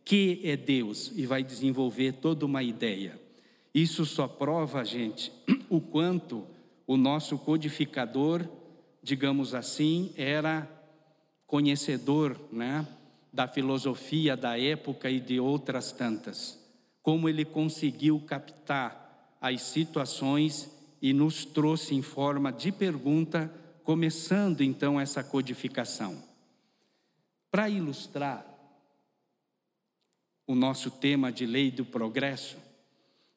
que 0.06 0.40
é 0.44 0.56
Deus 0.56 1.12
e 1.16 1.26
vai 1.26 1.44
desenvolver 1.44 2.14
toda 2.14 2.46
uma 2.46 2.64
ideia. 2.64 3.20
Isso 3.74 4.06
só 4.06 4.28
prova, 4.28 4.84
gente, 4.84 5.32
o 5.70 5.82
quanto 5.82 6.46
o 6.86 6.96
nosso 6.96 7.38
codificador, 7.38 8.48
digamos 9.04 9.54
assim, 9.54 10.14
era 10.16 10.70
conhecedor, 11.46 12.40
né, 12.52 12.88
da 13.32 13.48
filosofia 13.48 14.36
da 14.36 14.60
época 14.60 15.10
e 15.10 15.20
de 15.20 15.40
outras 15.40 15.92
tantas. 15.92 16.60
Como 17.02 17.30
ele 17.30 17.46
conseguiu 17.46 18.20
captar 18.22 19.38
as 19.40 19.62
situações 19.62 20.72
e 21.02 21.14
nos 21.14 21.46
trouxe 21.46 21.94
em 21.94 22.02
forma 22.02 22.52
de 22.52 22.72
pergunta, 22.72 23.54
começando 23.84 24.62
então 24.62 25.00
essa 25.00 25.24
codificação. 25.24 26.22
Para 27.52 27.70
ilustrar 27.70 28.46
o 30.46 30.56
nosso 30.56 30.90
tema 30.92 31.32
de 31.32 31.46
lei 31.46 31.72
do 31.72 31.86
progresso, 31.86 32.58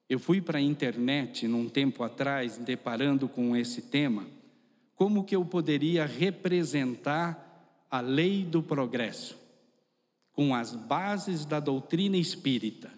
eu 0.08 0.18
fui 0.18 0.40
para 0.40 0.58
a 0.58 0.62
internet 0.62 1.46
num 1.46 1.68
tempo 1.68 2.02
atrás, 2.02 2.56
deparando 2.56 3.28
com 3.28 3.54
esse 3.54 3.82
tema, 3.82 4.26
como 4.96 5.24
que 5.24 5.36
eu 5.36 5.44
poderia 5.44 6.04
representar 6.04 7.86
a 7.88 8.00
lei 8.00 8.44
do 8.44 8.62
progresso 8.62 9.39
com 10.32 10.54
as 10.54 10.74
bases 10.74 11.44
da 11.44 11.60
doutrina 11.60 12.16
espírita. 12.16 12.90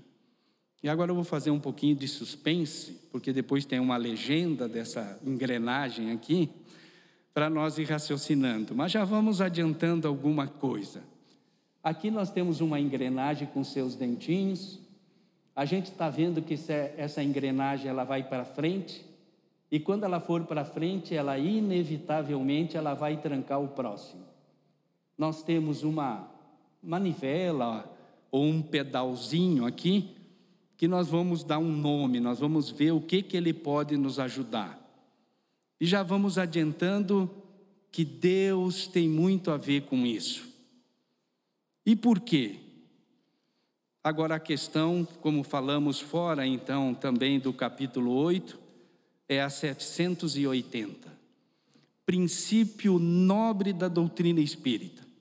E 0.83 0.89
agora 0.89 1.11
eu 1.11 1.15
vou 1.15 1.25
fazer 1.25 1.51
um 1.51 1.61
pouquinho 1.61 1.95
de 1.95 2.09
suspense, 2.09 3.01
porque 3.11 3.33
depois 3.33 3.65
tem 3.65 3.79
uma 3.79 3.97
legenda 3.97 4.69
dessa 4.69 5.19
engrenagem 5.25 6.11
aqui, 6.11 6.51
para 7.33 7.49
nós 7.49 7.79
ir 7.79 7.85
raciocinando. 7.85 8.75
Mas 8.75 8.93
já 8.93 9.05
vamos 9.05 9.41
adiantando 9.41 10.07
alguma 10.07 10.47
coisa. 10.47 11.03
Aqui 11.83 12.11
nós 12.11 12.31
temos 12.31 12.61
uma 12.61 12.79
engrenagem 12.79 13.49
com 13.49 13.65
seus 13.65 13.95
dentinhos, 13.95 14.81
a 15.55 15.65
gente 15.65 15.87
está 15.87 16.09
vendo 16.09 16.41
que 16.41 16.55
essa 16.97 17.23
engrenagem 17.23 17.89
ela 17.89 18.05
vai 18.05 18.23
para 18.23 18.45
frente 18.45 19.05
e 19.73 19.81
quando 19.81 20.05
ela 20.05 20.21
for 20.21 20.45
para 20.45 20.67
frente, 20.67 21.15
ela 21.15 21.39
inevitavelmente 21.39 22.77
ela 22.77 22.93
vai 22.93 23.17
trancar 23.17 23.59
o 23.59 23.69
próximo. 23.69 24.23
Nós 25.17 25.43
temos 25.43 25.83
uma 25.83 26.29
manivela 26.83 27.91
ou 28.31 28.45
um 28.45 28.61
pedalzinho 28.61 29.65
aqui 29.65 30.17
que 30.77 30.89
nós 30.89 31.09
vamos 31.09 31.45
dar 31.45 31.59
um 31.59 31.71
nome, 31.71 32.19
nós 32.19 32.41
vamos 32.41 32.69
ver 32.69 32.91
o 32.91 33.01
que 33.01 33.23
que 33.23 33.37
ele 33.37 33.53
pode 33.53 33.97
nos 33.97 34.19
ajudar. 34.19 34.79
E 35.81 35.87
já 35.87 36.03
vamos 36.03 36.39
adiantando 36.39 37.31
que 37.91 38.05
Deus 38.05 38.87
tem 38.89 39.09
muito 39.09 39.51
a 39.51 39.57
ver 39.57 39.83
com 39.83 40.05
isso. 40.05 40.49
E 41.87 41.95
por 41.95 42.19
quê? 42.19 42.57
Agora, 44.03 44.35
a 44.35 44.41
questão, 44.41 45.07
como 45.21 45.45
falamos 45.45 46.01
fora 46.01 46.45
então 46.45 46.93
também 46.95 47.39
do 47.39 47.53
capítulo 47.53 48.13
8, 48.13 48.59
é 49.29 49.41
a 49.41 49.49
780. 49.49 51.13
Princípio 52.05 52.99
nobre 52.99 53.73
da 53.73 53.87
doutrina 53.87 54.41
espírita. 54.41 55.12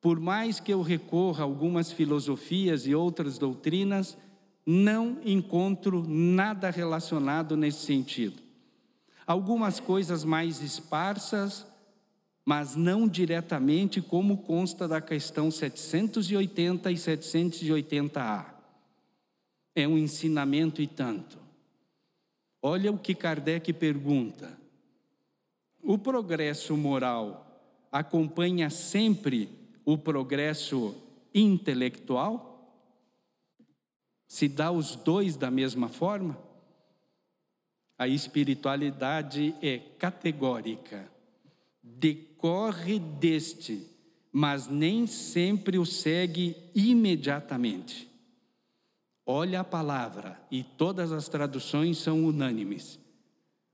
Por 0.00 0.18
mais 0.18 0.58
que 0.58 0.72
eu 0.72 0.80
recorra 0.80 1.42
a 1.42 1.46
algumas 1.46 1.92
filosofias 1.92 2.86
e 2.86 2.94
outras 2.94 3.36
doutrinas, 3.36 4.16
não 4.64 5.18
encontro 5.24 6.04
nada 6.08 6.70
relacionado 6.70 7.56
nesse 7.56 7.84
sentido. 7.84 8.42
Algumas 9.26 9.78
coisas 9.78 10.24
mais 10.24 10.62
esparsas, 10.62 11.66
mas 12.44 12.74
não 12.74 13.06
diretamente, 13.06 14.00
como 14.00 14.38
consta 14.38 14.88
da 14.88 15.00
questão 15.00 15.50
780 15.50 16.90
e 16.90 16.94
780A. 16.94 18.46
É 19.74 19.86
um 19.86 19.98
ensinamento 19.98 20.80
e 20.80 20.86
tanto. 20.86 21.38
Olha 22.62 22.90
o 22.90 22.98
que 22.98 23.14
Kardec 23.14 23.72
pergunta: 23.74 24.58
o 25.82 25.98
progresso 25.98 26.76
moral 26.76 27.46
acompanha 27.92 28.70
sempre 28.70 29.59
o 29.92 29.98
progresso 29.98 30.94
intelectual? 31.34 32.48
Se 34.26 34.48
dá 34.48 34.70
os 34.70 34.96
dois 34.96 35.36
da 35.36 35.50
mesma 35.50 35.88
forma? 35.88 36.38
A 37.98 38.06
espiritualidade 38.08 39.54
é 39.60 39.78
categórica 39.78 41.10
decorre 41.82 42.98
deste, 42.98 43.86
mas 44.32 44.68
nem 44.68 45.06
sempre 45.06 45.78
o 45.78 45.84
segue 45.84 46.56
imediatamente. 46.74 48.08
Olha 49.26 49.60
a 49.60 49.64
palavra, 49.64 50.40
e 50.50 50.62
todas 50.62 51.12
as 51.12 51.28
traduções 51.28 51.98
são 51.98 52.24
unânimes. 52.24 52.98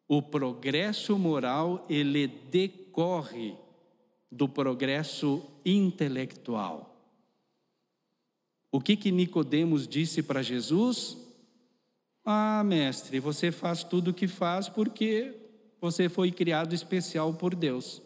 O 0.09 0.21
progresso 0.21 1.19
moral, 1.19 1.87
ele 1.89 2.27
decorre 2.27 3.57
do 4.31 4.49
progresso 4.49 5.43
intelectual. 5.65 6.97
O 8.71 8.81
que 8.81 8.97
que 8.97 9.11
Nicodemos 9.11 9.87
disse 9.87 10.23
para 10.23 10.43
Jesus? 10.43 11.17
Ah, 12.25 12.63
mestre, 12.65 13.21
você 13.21 13.53
faz 13.53 13.85
tudo 13.85 14.11
o 14.11 14.15
que 14.15 14.27
faz 14.27 14.69
porque 14.69 15.33
você 15.81 16.09
foi 16.09 16.33
criado 16.33 16.75
especial 16.75 17.33
por 17.35 17.55
Deus. 17.55 18.03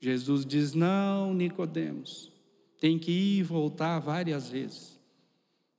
Jesus 0.00 0.46
diz: 0.46 0.72
Não, 0.72 1.34
Nicodemos, 1.34 2.32
tem 2.80 2.98
que 2.98 3.10
ir 3.10 3.38
e 3.40 3.42
voltar 3.42 3.98
várias 3.98 4.48
vezes. 4.48 4.98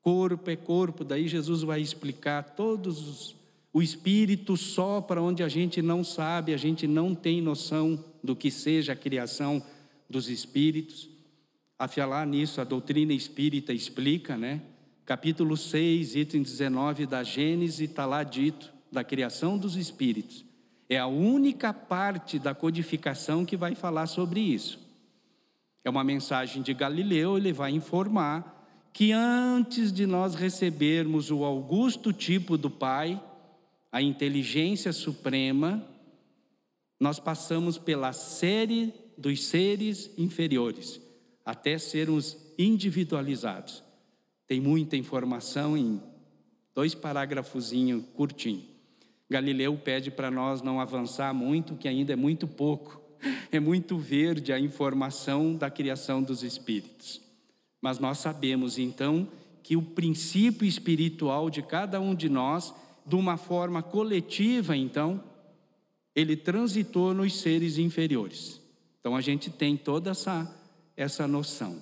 Corpo 0.01 0.49
é 0.49 0.55
corpo, 0.55 1.03
daí 1.03 1.27
Jesus 1.27 1.63
vai 1.63 1.81
explicar 1.81 2.55
todos 2.55 3.07
os 3.07 3.38
o 3.71 3.81
espírito 3.81 4.57
só 4.57 4.99
para 4.99 5.21
onde 5.21 5.43
a 5.43 5.47
gente 5.47 5.81
não 5.81 6.03
sabe, 6.03 6.53
a 6.53 6.57
gente 6.57 6.87
não 6.87 7.13
tem 7.13 7.41
noção 7.41 8.03
do 8.23 8.35
que 8.35 8.49
seja 8.49 8.93
a 8.93 8.95
criação 8.95 9.61
dos 10.09 10.29
espíritos. 10.29 11.09
A 11.77 12.25
nisso, 12.25 12.59
a 12.59 12.63
doutrina 12.63 13.13
espírita 13.13 13.71
explica, 13.71 14.35
né? 14.35 14.61
Capítulo 15.05 15.55
6, 15.55 16.15
item 16.15 16.43
19 16.43 17.05
da 17.05 17.23
Gênesis, 17.23 17.79
está 17.79 18.05
lá 18.05 18.23
dito 18.23 18.71
da 18.91 19.03
criação 19.03 19.57
dos 19.57 19.75
espíritos. 19.75 20.45
É 20.89 20.97
a 20.97 21.07
única 21.07 21.71
parte 21.73 22.39
da 22.39 22.53
codificação 22.53 23.45
que 23.45 23.55
vai 23.55 23.75
falar 23.75 24.07
sobre 24.07 24.39
isso. 24.39 24.79
É 25.83 25.89
uma 25.89 26.03
mensagem 26.03 26.61
de 26.61 26.73
Galileu, 26.73 27.37
ele 27.37 27.53
vai 27.53 27.71
informar 27.71 28.59
que 28.91 29.11
antes 29.11 29.93
de 29.93 30.05
nós 30.05 30.35
recebermos 30.35 31.31
o 31.31 31.43
augusto 31.43 32.11
tipo 32.11 32.57
do 32.57 32.69
Pai, 32.69 33.21
a 33.91 34.01
inteligência 34.01 34.93
suprema, 34.93 35.85
nós 36.99 37.19
passamos 37.19 37.77
pela 37.77 38.13
série 38.13 38.93
dos 39.17 39.45
seres 39.45 40.11
inferiores, 40.17 41.01
até 41.45 41.77
sermos 41.77 42.37
individualizados. 42.57 43.83
Tem 44.47 44.59
muita 44.59 44.97
informação 44.97 45.77
em 45.77 46.01
dois 46.73 46.93
parágrafozinho 46.93 48.01
curtinho. 48.15 48.65
Galileu 49.29 49.77
pede 49.77 50.09
para 50.09 50.31
nós 50.31 50.61
não 50.61 50.79
avançar 50.79 51.33
muito, 51.33 51.75
que 51.75 51.87
ainda 51.87 52.13
é 52.13 52.15
muito 52.15 52.47
pouco, 52.47 52.99
é 53.51 53.59
muito 53.59 53.97
verde 53.97 54.51
a 54.51 54.59
informação 54.59 55.55
da 55.55 55.69
criação 55.69 56.23
dos 56.23 56.43
espíritos. 56.43 57.21
Mas 57.81 57.99
nós 57.99 58.17
sabemos 58.17 58.77
então 58.79 59.27
que 59.61 59.77
o 59.77 59.81
princípio 59.81 60.67
espiritual 60.67 61.49
de 61.49 61.61
cada 61.61 62.01
um 62.01 62.15
de 62.15 62.27
nós, 62.27 62.73
de 63.09 63.15
uma 63.15 63.37
forma 63.37 63.81
coletiva, 63.81 64.77
então, 64.77 65.23
ele 66.15 66.37
transitou 66.37 67.11
nos 67.11 67.41
seres 67.41 67.79
inferiores. 67.79 68.61
Então 68.99 69.15
a 69.15 69.21
gente 69.21 69.49
tem 69.49 69.75
toda 69.75 70.11
essa, 70.11 70.55
essa 70.95 71.27
noção. 71.27 71.81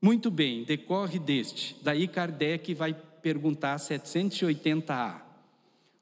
Muito 0.00 0.30
bem, 0.30 0.64
decorre 0.64 1.18
deste. 1.18 1.76
Daí 1.82 2.08
Kardec 2.08 2.72
vai 2.72 2.94
perguntar 2.94 3.76
780A. 3.76 5.20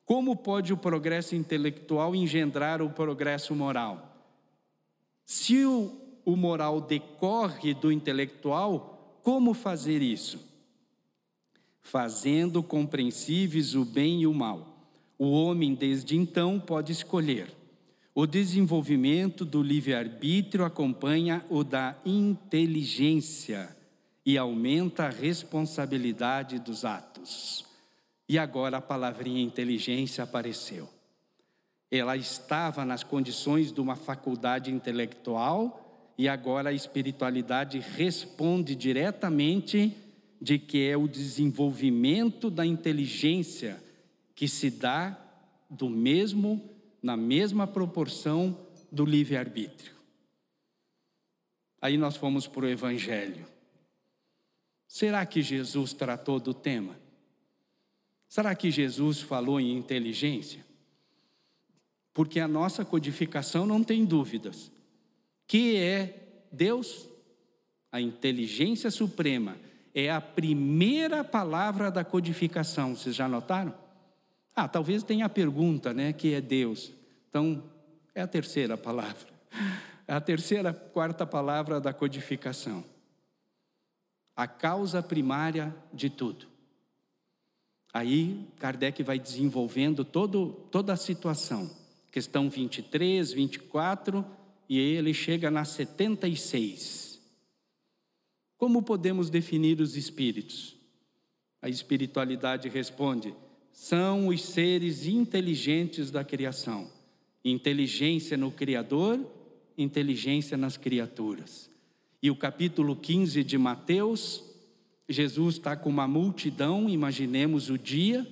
Como 0.04 0.37
pode 0.37 0.72
o 0.72 0.76
progresso 0.76 1.35
intelectual 1.35 2.14
engendrar 2.14 2.80
o 2.80 2.90
progresso 2.90 3.52
moral? 3.52 4.16
Se 5.24 5.64
o, 5.64 5.92
o 6.24 6.37
moral 6.37 6.80
decorre 6.80 7.74
do 7.74 7.90
intelectual, 7.90 9.18
como 9.24 9.52
fazer 9.52 10.02
isso? 10.02 10.45
Fazendo 11.87 12.64
compreensíveis 12.64 13.77
o 13.77 13.85
bem 13.85 14.22
e 14.22 14.27
o 14.27 14.35
mal. 14.35 14.77
O 15.16 15.31
homem, 15.31 15.72
desde 15.72 16.16
então, 16.16 16.59
pode 16.59 16.90
escolher. 16.90 17.55
O 18.12 18.27
desenvolvimento 18.27 19.44
do 19.44 19.62
livre-arbítrio 19.62 20.64
acompanha 20.64 21.44
o 21.49 21.62
da 21.62 21.96
inteligência 22.05 23.68
e 24.25 24.37
aumenta 24.37 25.05
a 25.05 25.11
responsabilidade 25.11 26.59
dos 26.59 26.85
atos. 26.85 27.64
E 28.29 28.37
agora 28.37 28.79
a 28.79 28.83
palavrinha 28.83 29.40
inteligência 29.40 30.25
apareceu. 30.25 30.88
Ela 31.88 32.16
estava 32.16 32.85
nas 32.85 33.05
condições 33.05 33.72
de 33.72 33.81
uma 33.81 33.94
faculdade 33.94 34.72
intelectual 34.72 36.12
e 36.18 36.29
agora 36.29 36.70
a 36.70 36.72
espiritualidade 36.72 37.79
responde 37.79 38.75
diretamente 38.75 39.96
de 40.40 40.59
que 40.59 40.87
é 40.87 40.96
o 40.96 41.09
desenvolvimento 41.09 42.51
da 42.51 42.64
inteligência 42.64 43.83
que 44.35 44.46
se 44.46 44.70
dá 44.70 45.18
do 45.68 45.88
mesmo 45.88 46.70
na 47.03 47.16
mesma 47.16 47.66
proporção 47.66 48.66
do 48.90 49.05
livre-arbítrio. 49.05 49.94
Aí 51.81 51.96
nós 51.96 52.16
fomos 52.16 52.46
para 52.46 52.66
o 52.66 52.68
Evangelho. 52.68 53.46
Será 54.88 55.25
que 55.27 55.42
Jesus 55.42 55.92
tratou 55.92 56.40
do 56.40 56.55
tema? 56.55 56.99
Será 58.29 58.55
que 58.55 58.70
Jesus 58.70 59.20
falou 59.20 59.61
em 59.61 59.77
inteligência? 59.77 60.64
Porque 62.12 62.40
a 62.40 62.49
nossa 62.49 62.85
codificação 62.85 63.66
não 63.66 63.85
tem 63.85 64.05
dúvidas. 64.05 64.70
Que 65.46 65.77
é 65.77 66.46
Deus, 66.51 67.09
a 67.92 68.01
inteligência 68.01 68.90
suprema, 68.90 69.57
é 69.96 70.11
a 70.11 70.20
primeira 70.20 71.24
palavra 71.24 71.90
da 71.90 72.04
codificação. 72.04 72.94
Vocês 72.94 73.16
já 73.16 73.26
notaram? 73.26 73.74
Ah, 74.54 74.68
talvez 74.68 75.02
tenha 75.02 75.24
a 75.24 75.30
pergunta, 75.30 75.94
né, 75.94 76.12
que 76.12 76.35
é 76.35 76.40
Deus. 76.40 76.92
Então, 77.30 77.64
é 78.14 78.20
a 78.20 78.26
terceira 78.26 78.76
palavra. 78.76 79.26
É 80.06 80.12
a 80.12 80.20
terceira, 80.20 80.72
quarta 80.72 81.26
palavra 81.26 81.80
da 81.80 81.94
codificação. 81.94 82.85
A 84.37 84.46
causa 84.46 85.02
primária 85.02 85.74
de 85.92 86.11
tudo. 86.11 86.46
Aí 87.92 88.46
Kardec 88.59 89.02
vai 89.02 89.18
desenvolvendo 89.18 90.04
todo, 90.04 90.68
toda 90.70 90.92
a 90.92 90.96
situação. 90.96 91.70
Questão 92.12 92.50
23, 92.50 93.32
24, 93.32 94.24
e 94.68 94.78
ele 94.78 95.14
chega 95.14 95.50
na 95.50 95.64
76. 95.64 97.05
Como 98.56 98.82
podemos 98.82 99.28
definir 99.28 99.80
os 99.80 99.96
espíritos? 99.96 100.76
A 101.60 101.68
espiritualidade 101.68 102.68
responde: 102.68 103.34
são 103.72 104.28
os 104.28 104.42
seres 104.42 105.06
inteligentes 105.06 106.10
da 106.10 106.24
criação. 106.24 106.90
Inteligência 107.44 108.36
no 108.36 108.50
Criador, 108.50 109.20
inteligência 109.78 110.56
nas 110.56 110.76
criaturas. 110.76 111.70
E 112.22 112.30
o 112.30 112.36
capítulo 112.36 112.96
15 112.96 113.44
de 113.44 113.56
Mateus 113.56 114.46
Jesus 115.08 115.56
está 115.56 115.76
com 115.76 115.88
uma 115.88 116.08
multidão, 116.08 116.88
imaginemos 116.88 117.70
o 117.70 117.78
dia, 117.78 118.26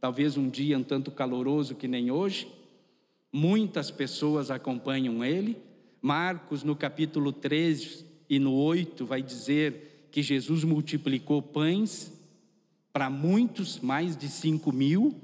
talvez 0.00 0.36
um 0.36 0.48
dia 0.48 0.78
um 0.78 0.84
tanto 0.84 1.10
caloroso 1.10 1.74
que 1.74 1.88
nem 1.88 2.12
hoje. 2.12 2.46
Muitas 3.32 3.90
pessoas 3.90 4.50
acompanham 4.50 5.24
ele. 5.24 5.56
Marcos, 6.00 6.62
no 6.62 6.76
capítulo 6.76 7.32
3 7.32 8.04
e 8.32 8.38
no 8.38 8.54
8, 8.54 9.04
vai 9.04 9.20
dizer 9.20 10.08
que 10.10 10.22
Jesus 10.22 10.64
multiplicou 10.64 11.42
pães 11.42 12.10
para 12.90 13.10
muitos, 13.10 13.78
mais 13.78 14.16
de 14.16 14.26
5 14.26 14.72
mil, 14.72 15.20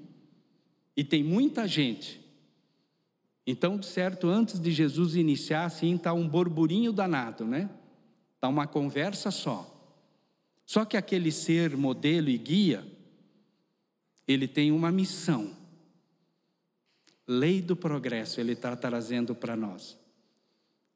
e 0.94 1.02
tem 1.02 1.24
muita 1.24 1.66
gente. 1.66 2.20
Então, 3.46 3.82
certo, 3.82 4.28
antes 4.28 4.60
de 4.60 4.70
Jesus 4.70 5.16
iniciar, 5.16 5.64
assim, 5.64 5.96
está 5.96 6.12
um 6.12 6.28
burburinho 6.28 6.92
danado, 6.92 7.46
né? 7.46 7.70
Está 8.34 8.46
uma 8.46 8.66
conversa 8.66 9.30
só. 9.30 9.74
Só 10.66 10.84
que 10.84 10.94
aquele 10.94 11.32
ser 11.32 11.78
modelo 11.78 12.28
e 12.28 12.36
guia, 12.36 12.86
ele 14.26 14.46
tem 14.46 14.70
uma 14.70 14.92
missão. 14.92 15.56
Lei 17.26 17.62
do 17.62 17.74
progresso 17.74 18.38
ele 18.38 18.52
está 18.52 18.76
trazendo 18.76 19.34
para 19.34 19.56
nós. 19.56 19.96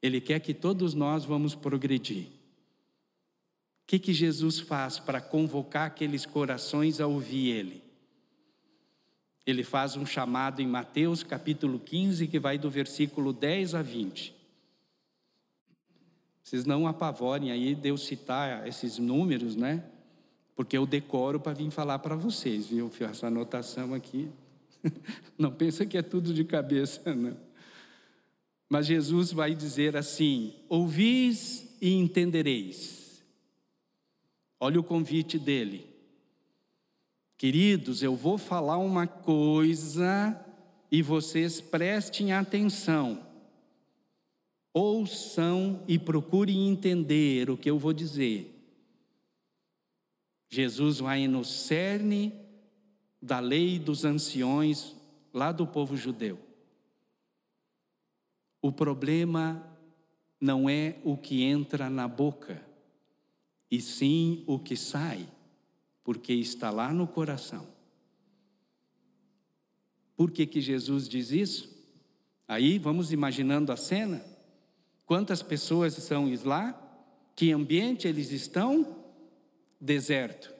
Ele 0.03 0.19
quer 0.19 0.41
que 0.41 0.53
todos 0.53 0.93
nós 0.93 1.23
vamos 1.23 1.55
progredir. 1.55 2.25
O 2.25 3.87
que, 3.87 3.97
que 3.97 4.13
Jesus 4.13 4.59
faz 4.59 4.99
para 4.99 5.21
convocar 5.21 5.87
aqueles 5.87 6.25
corações 6.25 6.99
a 6.99 7.07
ouvir 7.07 7.51
Ele? 7.51 7.83
Ele 9.45 9.63
faz 9.63 9.95
um 9.95 10.05
chamado 10.05 10.61
em 10.61 10.67
Mateus 10.67 11.23
capítulo 11.23 11.79
15, 11.79 12.27
que 12.27 12.37
vai 12.37 12.57
do 12.57 12.69
versículo 12.69 13.31
10 13.31 13.75
a 13.75 13.81
20. 13.81 14.35
Vocês 16.43 16.65
não 16.65 16.85
apavorem 16.85 17.51
aí 17.51 17.73
de 17.73 17.87
eu 17.87 17.97
citar 17.97 18.67
esses 18.67 18.97
números, 18.97 19.55
né? 19.55 19.85
Porque 20.53 20.77
eu 20.77 20.85
decoro 20.85 21.39
para 21.39 21.53
vir 21.53 21.71
falar 21.71 21.99
para 21.99 22.15
vocês, 22.15 22.67
viu? 22.67 22.91
Essa 22.99 23.27
anotação 23.27 23.93
aqui. 23.93 24.29
Não 25.37 25.49
pensa 25.49 25.85
que 25.85 25.97
é 25.97 26.01
tudo 26.01 26.33
de 26.33 26.43
cabeça, 26.43 27.15
não. 27.15 27.37
Mas 28.73 28.87
Jesus 28.87 29.31
vai 29.31 29.53
dizer 29.53 29.95
assim: 29.95 30.51
ouvis 30.67 31.77
e 31.79 31.93
entendereis. 31.93 33.23
Olha 34.59 34.79
o 34.79 34.83
convite 34.83 35.37
dele. 35.37 35.85
Queridos, 37.37 38.01
eu 38.01 38.15
vou 38.15 38.35
falar 38.35 38.79
uma 38.79 39.05
coisa 39.05 40.43
e 40.91 41.03
vocês 41.03 41.61
prestem 41.61 42.33
atenção 42.33 43.23
ouçam 44.73 45.83
e 45.87 45.99
procurem 45.99 46.67
entender 46.67 47.47
o 47.51 47.55
que 47.55 47.69
eu 47.69 47.77
vou 47.77 47.93
dizer. 47.93 48.49
Jesus 50.49 50.97
vai 50.97 51.27
no 51.27 51.45
cerne 51.45 52.33
da 53.21 53.39
lei 53.39 53.77
dos 53.77 54.03
anciões 54.03 54.95
lá 55.31 55.51
do 55.51 55.67
povo 55.67 55.95
judeu. 55.95 56.52
O 58.63 58.71
problema 58.71 59.61
não 60.39 60.69
é 60.69 60.95
o 61.03 61.17
que 61.17 61.43
entra 61.43 61.89
na 61.89 62.07
boca, 62.07 62.65
e 63.69 63.81
sim 63.81 64.41
o 64.47 64.57
que 64.57 64.77
sai, 64.77 65.27
porque 66.01 66.31
está 66.31 66.69
lá 66.69 66.93
no 66.93 67.05
coração. 67.05 67.67
Por 70.15 70.31
que, 70.31 70.45
que 70.45 70.61
Jesus 70.61 71.09
diz 71.09 71.31
isso? 71.31 71.75
Aí 72.47 72.79
vamos 72.79 73.11
imaginando 73.11 73.69
a 73.69 73.75
cena. 73.75 74.23
Quantas 75.05 75.43
pessoas 75.43 75.95
são 75.95 76.31
lá? 76.45 76.73
Que 77.35 77.51
ambiente 77.51 78.07
eles 78.07 78.31
estão? 78.31 78.95
Deserto. 79.77 80.53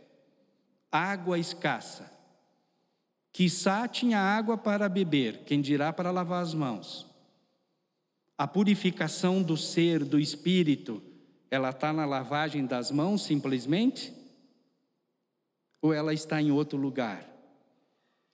Água 0.92 1.40
escassa. 1.40 2.12
Quissá 3.32 3.88
tinha 3.88 4.20
água 4.20 4.58
para 4.58 4.90
beber, 4.90 5.46
quem 5.46 5.62
dirá 5.62 5.94
para 5.94 6.12
lavar 6.12 6.44
as 6.44 6.54
mãos. 6.54 7.13
A 8.38 8.48
purificação 8.48 9.42
do 9.42 9.56
ser, 9.56 10.04
do 10.04 10.20
espírito, 10.20 11.02
ela 11.50 11.70
está 11.70 11.94
na 11.94 12.06
lavagem 12.06 12.66
das 12.66 12.92
mãos 12.92 13.24
simplesmente? 13.24 14.14
Ou 15.82 15.94
ela 15.94 16.14
está 16.14 16.42
em 16.42 16.52
outro 16.52 16.78
lugar? 16.78 17.30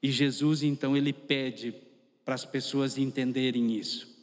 E 0.01 0.11
Jesus 0.11 0.63
então 0.63 0.95
ele 0.95 1.11
pede 1.11 1.73
para 2.23 2.35
as 2.35 2.45
pessoas 2.45 2.97
entenderem 2.97 3.75
isso 3.75 4.19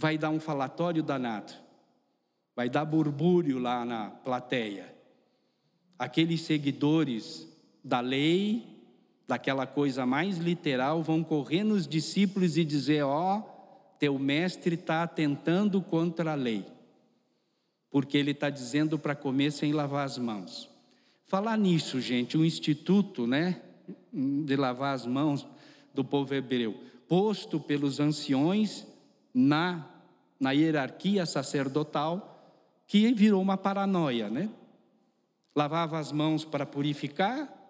vai 0.00 0.16
dar 0.16 0.30
um 0.30 0.40
falatório 0.40 1.02
danado, 1.02 1.52
vai 2.56 2.70
dar 2.70 2.86
burbúrio 2.86 3.58
lá 3.58 3.84
na 3.84 4.08
plateia. 4.08 4.94
Aqueles 5.98 6.40
seguidores 6.40 7.46
da 7.84 8.00
lei, 8.00 8.64
daquela 9.28 9.66
coisa 9.66 10.06
mais 10.06 10.38
literal, 10.38 11.02
vão 11.02 11.22
correr 11.22 11.64
nos 11.64 11.86
discípulos 11.86 12.56
e 12.56 12.64
dizer: 12.64 13.02
Ó, 13.02 13.36
oh, 13.36 13.59
teu 14.00 14.18
mestre 14.18 14.74
está 14.74 15.02
atentando 15.02 15.82
contra 15.82 16.32
a 16.32 16.34
lei, 16.34 16.66
porque 17.90 18.16
ele 18.16 18.32
está 18.32 18.48
dizendo 18.48 18.98
para 18.98 19.14
comer 19.14 19.52
sem 19.52 19.72
lavar 19.72 20.06
as 20.06 20.16
mãos. 20.16 20.68
Falar 21.26 21.56
nisso, 21.58 22.00
gente, 22.00 22.36
um 22.36 22.44
instituto, 22.44 23.26
né, 23.26 23.60
de 24.12 24.56
lavar 24.56 24.94
as 24.94 25.06
mãos 25.06 25.46
do 25.94 26.02
povo 26.02 26.34
hebreu, 26.34 26.82
posto 27.06 27.60
pelos 27.60 28.00
anciões 28.00 28.86
na, 29.34 29.86
na 30.40 30.52
hierarquia 30.52 31.26
sacerdotal, 31.26 32.26
que 32.86 33.12
virou 33.12 33.40
uma 33.40 33.56
paranoia, 33.58 34.30
né? 34.30 34.48
Lavava 35.54 35.98
as 35.98 36.10
mãos 36.10 36.44
para 36.44 36.64
purificar, 36.64 37.60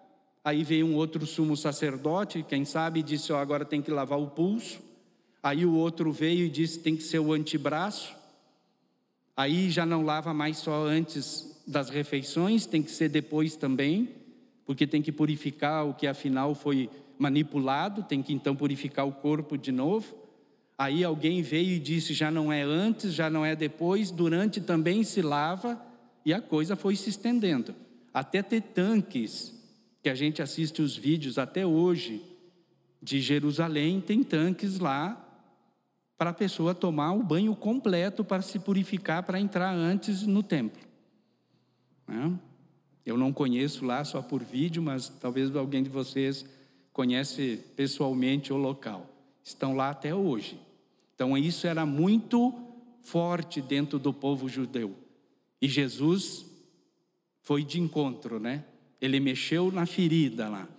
Aí 0.43 0.63
veio 0.63 0.87
um 0.87 0.95
outro 0.95 1.23
sumo 1.27 1.55
sacerdote, 1.55 2.41
quem 2.41 2.65
sabe, 2.65 3.03
disse: 3.03 3.31
Ó, 3.31 3.37
agora 3.37 3.63
tem 3.63 3.79
que 3.79 3.91
lavar 3.91 4.19
o 4.19 4.27
pulso. 4.27 4.90
Aí 5.43 5.65
o 5.65 5.73
outro 5.73 6.11
veio 6.11 6.45
e 6.45 6.49
disse: 6.49 6.79
tem 6.79 6.95
que 6.95 7.03
ser 7.03 7.19
o 7.19 7.33
antebraço. 7.33 8.15
Aí 9.35 9.69
já 9.69 9.85
não 9.85 10.03
lava 10.03 10.33
mais 10.33 10.57
só 10.57 10.85
antes 10.85 11.61
das 11.65 11.89
refeições, 11.89 12.65
tem 12.65 12.83
que 12.83 12.91
ser 12.91 13.09
depois 13.09 13.55
também, 13.55 14.09
porque 14.65 14.85
tem 14.85 15.01
que 15.01 15.11
purificar 15.11 15.87
o 15.87 15.93
que 15.93 16.05
afinal 16.05 16.53
foi 16.53 16.89
manipulado, 17.17 18.03
tem 18.03 18.21
que 18.21 18.33
então 18.33 18.55
purificar 18.55 19.07
o 19.07 19.11
corpo 19.11 19.57
de 19.57 19.71
novo. 19.71 20.15
Aí 20.77 21.03
alguém 21.03 21.41
veio 21.41 21.71
e 21.71 21.79
disse: 21.79 22.13
já 22.13 22.29
não 22.29 22.51
é 22.51 22.61
antes, 22.61 23.13
já 23.13 23.29
não 23.29 23.45
é 23.45 23.55
depois, 23.55 24.11
durante 24.11 24.61
também 24.61 25.03
se 25.03 25.21
lava, 25.21 25.81
e 26.25 26.33
a 26.33 26.41
coisa 26.41 26.75
foi 26.75 26.95
se 26.95 27.09
estendendo. 27.09 27.73
Até 28.13 28.43
ter 28.43 28.61
tanques 28.61 29.59
que 30.03 30.09
a 30.09 30.15
gente 30.15 30.41
assiste 30.41 30.81
os 30.81 30.95
vídeos 30.95 31.37
até 31.37 31.65
hoje 31.65 32.21
de 33.01 33.21
Jerusalém, 33.21 34.01
tem 34.01 34.23
tanques 34.23 34.77
lá 34.77 35.30
para 36.21 36.29
a 36.29 36.33
pessoa 36.33 36.75
tomar 36.75 37.13
o 37.13 37.23
banho 37.23 37.55
completo 37.55 38.23
para 38.23 38.43
se 38.43 38.59
purificar 38.59 39.23
para 39.23 39.39
entrar 39.39 39.73
antes 39.73 40.21
no 40.21 40.43
templo. 40.43 40.79
Né? 42.07 42.39
Eu 43.03 43.17
não 43.17 43.33
conheço 43.33 43.83
lá 43.83 44.05
só 44.05 44.21
por 44.21 44.43
vídeo, 44.43 44.83
mas 44.83 45.09
talvez 45.09 45.55
alguém 45.55 45.81
de 45.81 45.89
vocês 45.89 46.45
conhece 46.93 47.63
pessoalmente 47.75 48.53
o 48.53 48.57
local. 48.57 49.09
Estão 49.43 49.75
lá 49.75 49.89
até 49.89 50.13
hoje. 50.13 50.61
Então 51.15 51.35
isso 51.35 51.65
era 51.65 51.87
muito 51.87 52.53
forte 53.01 53.59
dentro 53.59 53.97
do 53.97 54.13
povo 54.13 54.47
judeu. 54.47 54.95
E 55.59 55.67
Jesus 55.67 56.45
foi 57.41 57.63
de 57.63 57.81
encontro, 57.81 58.39
né? 58.39 58.63
Ele 59.01 59.19
mexeu 59.19 59.71
na 59.71 59.87
ferida 59.87 60.47
lá. 60.47 60.69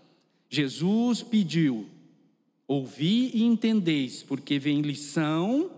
Jesus 0.48 1.20
pediu: 1.20 1.88
ouvi 2.72 3.30
e 3.34 3.42
entendeis, 3.42 4.22
porque 4.22 4.58
vem 4.58 4.80
lição 4.80 5.70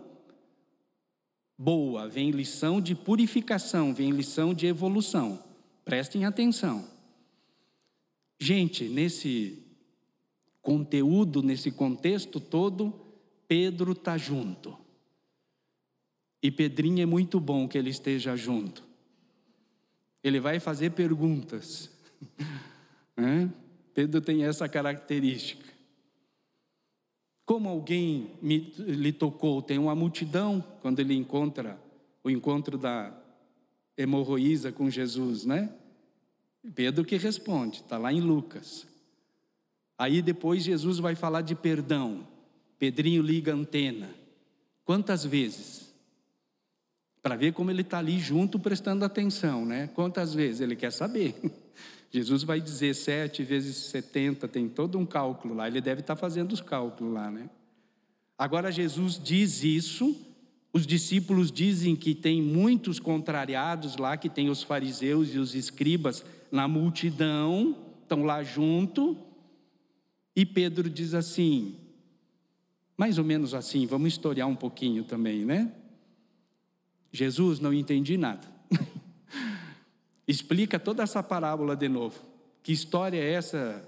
boa, 1.59 2.09
vem 2.09 2.31
lição 2.31 2.81
de 2.81 2.95
purificação, 2.95 3.93
vem 3.93 4.11
lição 4.11 4.55
de 4.55 4.67
evolução. 4.67 5.43
Prestem 5.85 6.25
atenção. 6.25 6.89
Gente, 8.39 8.89
nesse 8.89 9.63
conteúdo, 10.63 11.43
nesse 11.43 11.71
contexto 11.71 12.39
todo, 12.41 12.93
Pedro 13.47 13.93
está 13.93 14.17
junto. 14.17 14.77
E 16.43 16.51
Pedrinho 16.51 17.03
é 17.03 17.07
muito 17.07 17.41
bom 17.41 17.67
que 17.67 17.77
ele 17.77 17.91
esteja 17.91 18.37
junto. 18.37 18.85
Ele 20.23 20.41
vai 20.41 20.61
fazer 20.61 20.91
perguntas. 20.91 21.91
Pedro 23.95 24.21
tem 24.21 24.45
essa 24.45 24.69
característica. 24.69 25.74
Como 27.45 27.69
alguém 27.69 28.31
me, 28.41 28.73
lhe 28.79 29.13
tocou, 29.13 29.61
tem 29.61 29.79
uma 29.79 29.95
multidão 29.95 30.65
quando 30.81 31.01
ele 31.01 31.15
encontra 31.15 31.79
o 32.23 32.31
encontro 32.31 32.79
da 32.79 33.13
hemorroísa 33.97 34.73
com 34.73 34.89
Jesus, 34.89 35.45
né? 35.45 35.71
Pedro 36.75 37.05
que 37.05 37.17
responde, 37.17 37.81
está 37.81 37.99
lá 37.99 38.13
em 38.13 38.21
Lucas. 38.21 38.87
Aí 39.99 40.23
depois 40.23 40.65
Jesus 40.65 40.99
vai 40.99 41.15
falar 41.15 41.43
de 41.43 41.55
perdão. 41.55 42.27
Pedrinho 42.79 43.23
liga 43.23 43.53
a 43.53 43.57
antena. 43.57 44.11
Quantas 44.85 45.25
vezes? 45.25 45.95
Para 47.23 47.37
ver 47.37 47.53
como 47.53 47.71
ele 47.71 47.83
está 47.83 47.99
ali 47.99 48.19
junto 48.19 48.59
prestando 48.59 49.05
atenção, 49.05 49.65
né? 49.65 49.89
Quantas 49.95 50.35
vezes? 50.35 50.61
Ele 50.61 50.77
quer 50.77 50.93
saber. 50.93 51.35
Jesus 52.15 52.45
vai 52.45 52.61
dizer 52.61 52.95
sete 52.95 53.43
vezes 53.43 53.75
setenta, 53.75 54.47
tem 54.47 54.69
todo 54.69 54.97
um 54.97 55.05
cálculo 55.05 55.53
lá, 55.53 55.67
ele 55.67 55.81
deve 55.81 56.01
estar 56.01 56.15
fazendo 56.15 56.53
os 56.53 56.61
cálculos 56.61 57.13
lá, 57.13 57.29
né? 57.29 57.51
Agora 58.39 58.71
Jesus 58.71 59.21
diz 59.21 59.65
isso, 59.65 60.17
os 60.73 60.87
discípulos 60.87 61.51
dizem 61.51 61.97
que 61.97 62.15
tem 62.15 62.41
muitos 62.41 63.01
contrariados 63.01 63.97
lá, 63.97 64.17
que 64.17 64.29
tem 64.29 64.49
os 64.49 64.63
fariseus 64.63 65.35
e 65.35 65.41
os 65.41 65.57
escribas 65.57 66.25
na 66.53 66.69
multidão, 66.69 67.77
estão 68.05 68.23
lá 68.23 68.45
junto, 68.45 69.19
e 70.37 70.47
Pedro 70.47 70.89
diz 70.89 71.15
assim, 71.15 71.75
mais 72.97 73.19
ou 73.19 73.25
menos 73.25 73.55
assim, 73.55 73.87
vamos 73.87 74.13
historiar 74.13 74.47
um 74.47 74.55
pouquinho 74.55 75.03
também, 75.03 75.45
né? 75.45 75.73
Jesus, 77.11 77.59
não 77.59 77.75
entendi 77.75 78.17
nada. 78.17 78.47
Explica 80.27 80.79
toda 80.79 81.03
essa 81.03 81.23
parábola 81.23 81.77
de 81.77 81.89
novo. 81.89 82.21
Que 82.63 82.73
história 82.73 83.19
é 83.19 83.33
essa 83.33 83.85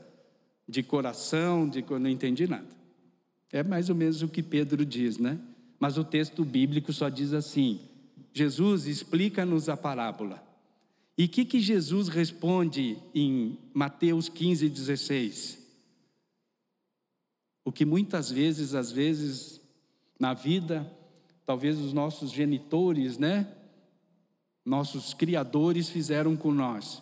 de 0.68 0.82
coração, 0.82 1.68
de 1.68 1.82
que 1.82 1.90
eu 1.90 1.98
não 1.98 2.10
entendi 2.10 2.46
nada? 2.46 2.66
É 3.52 3.62
mais 3.62 3.88
ou 3.88 3.94
menos 3.94 4.22
o 4.22 4.28
que 4.28 4.42
Pedro 4.42 4.84
diz, 4.84 5.18
né? 5.18 5.38
Mas 5.78 5.96
o 5.96 6.04
texto 6.04 6.44
bíblico 6.44 6.92
só 6.92 7.08
diz 7.08 7.32
assim: 7.32 7.80
Jesus 8.32 8.86
explica-nos 8.86 9.68
a 9.68 9.76
parábola. 9.76 10.42
E 11.16 11.24
o 11.24 11.28
que, 11.28 11.44
que 11.46 11.60
Jesus 11.60 12.08
responde 12.08 12.98
em 13.14 13.56
Mateus 13.72 14.28
15, 14.28 14.68
16? 14.68 15.66
O 17.64 17.72
que 17.72 17.86
muitas 17.86 18.30
vezes, 18.30 18.74
às 18.74 18.92
vezes, 18.92 19.60
na 20.20 20.34
vida, 20.34 20.90
talvez 21.46 21.78
os 21.78 21.92
nossos 21.92 22.30
genitores, 22.30 23.16
né? 23.16 23.55
Nossos 24.66 25.14
criadores 25.14 25.88
fizeram 25.88 26.36
com 26.36 26.50
nós. 26.50 27.00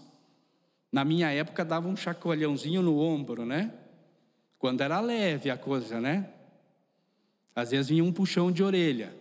Na 0.93 1.03
minha 1.03 1.31
época 1.31 1.65
dava 1.65 1.89
um 1.89 1.97
chacoalhãozinho 1.97 2.83
no 2.83 2.99
ombro, 3.01 3.47
né? 3.47 3.73
Quando 4.59 4.83
era 4.83 5.01
leve 5.01 5.51
a 5.51 5.57
coisa, 5.57 5.99
né? 5.99 6.29
Às 7.57 7.71
vezes 7.71 7.89
vinha 7.89 8.05
um 8.05 8.13
puxão 8.13 8.53
de 8.53 8.63
orelha. 8.63 9.17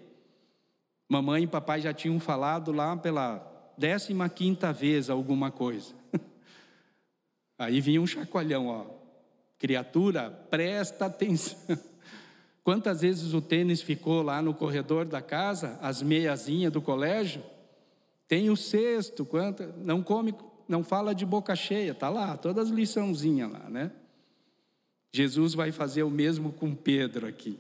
Mamãe 1.08 1.44
e 1.44 1.48
papai 1.48 1.80
já 1.80 1.94
tinham 1.94 2.20
falado 2.20 2.74
lá 2.74 2.98
pela 2.98 3.50
décima 3.78 4.28
quinta 4.28 4.74
vez 4.74 5.10
alguma 5.10 5.50
coisa. 5.50 5.94
Aí 7.58 7.80
vinha 7.80 8.02
um 8.02 8.08
chacoalhão, 8.08 8.68
ó. 8.68 8.86
Criatura, 9.58 10.30
presta 10.50 11.06
atenção. 11.06 11.58
Quantas 12.62 13.02
vezes 13.02 13.34
o 13.34 13.42
tênis 13.42 13.82
ficou 13.82 14.22
lá 14.22 14.42
no 14.42 14.54
corredor 14.54 15.06
da 15.06 15.22
casa, 15.22 15.78
as 15.82 16.02
meiazinhas 16.02 16.72
do 16.72 16.82
colégio? 16.82 17.44
Tem 18.34 18.50
o 18.50 18.58
sexto, 18.58 19.24
quanto, 19.24 19.62
não 19.78 20.02
come, 20.02 20.34
não 20.67 20.84
fala 20.84 21.13
de 21.13 21.24
boca 21.24 21.56
cheia, 21.56 21.93
tá 21.93 22.10
lá, 22.10 22.36
todas 22.36 22.69
as 22.72 22.74
liçãozinhas 22.74 23.52
lá, 23.52 23.69
né? 23.69 23.91
Jesus 25.12 25.54
vai 25.54 25.72
fazer 25.72 26.02
o 26.02 26.10
mesmo 26.10 26.52
com 26.52 26.74
Pedro 26.74 27.28
aqui. 27.28 27.60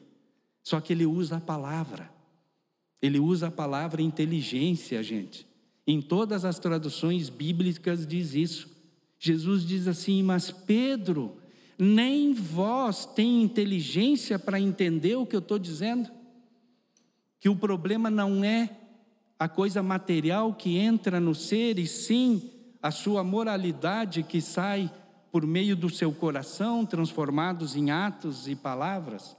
Só 0.63 0.81
que 0.81 0.91
ele 0.91 1.05
usa 1.05 1.37
a 1.37 1.39
palavra. 1.39 2.11
Ele 2.99 3.19
usa 3.19 3.49
a 3.49 3.51
palavra 3.51 4.01
inteligência, 4.01 5.03
gente. 5.03 5.45
Em 5.85 6.01
todas 6.01 6.43
as 6.43 6.57
traduções 6.57 7.29
bíblicas 7.29 8.07
diz 8.07 8.33
isso. 8.33 8.67
Jesus 9.19 9.63
diz 9.63 9.87
assim: 9.87 10.23
"Mas 10.23 10.49
Pedro, 10.49 11.37
nem 11.77 12.33
vós 12.33 13.05
tem 13.05 13.43
inteligência 13.43 14.39
para 14.39 14.59
entender 14.59 15.17
o 15.17 15.25
que 15.27 15.35
eu 15.35 15.39
estou 15.39 15.59
dizendo? 15.59 16.09
Que 17.39 17.47
o 17.47 17.55
problema 17.55 18.09
não 18.09 18.43
é 18.43 18.79
a 19.43 19.49
coisa 19.49 19.83
material 19.83 20.53
que 20.53 20.77
entra 20.77 21.19
no 21.19 21.35
ser, 21.35 21.77
e 21.77 21.85
sim 21.85 22.49
a 22.81 22.91
sua 22.91 23.25
moralidade 23.25 24.23
que 24.23 24.39
sai 24.39 24.89
por 25.33 25.45
meio 25.45 25.75
do 25.75 25.89
seu 25.89 26.13
coração, 26.13 26.85
transformados 26.85 27.75
em 27.75 27.91
atos 27.91 28.47
e 28.47 28.55
palavras. 28.55 29.35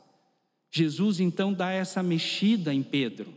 Jesus 0.71 1.21
então 1.21 1.55
dá 1.55 1.71
essa 1.71 2.03
mexida 2.03 2.75
em 2.75 2.83
Pedro. 2.83 3.33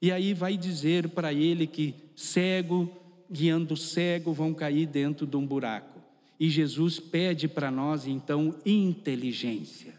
E 0.00 0.12
aí 0.12 0.34
vai 0.34 0.56
dizer 0.56 1.08
para 1.08 1.32
ele 1.32 1.66
que 1.66 1.96
cego, 2.14 2.88
guiando 3.28 3.76
cego, 3.76 4.32
vão 4.32 4.54
cair 4.54 4.86
dentro 4.86 5.26
de 5.26 5.36
um 5.36 5.44
buraco. 5.44 5.98
E 6.38 6.48
Jesus 6.48 7.00
pede 7.00 7.48
para 7.48 7.72
nós 7.72 8.06
então 8.06 8.54
inteligência. 8.64 9.94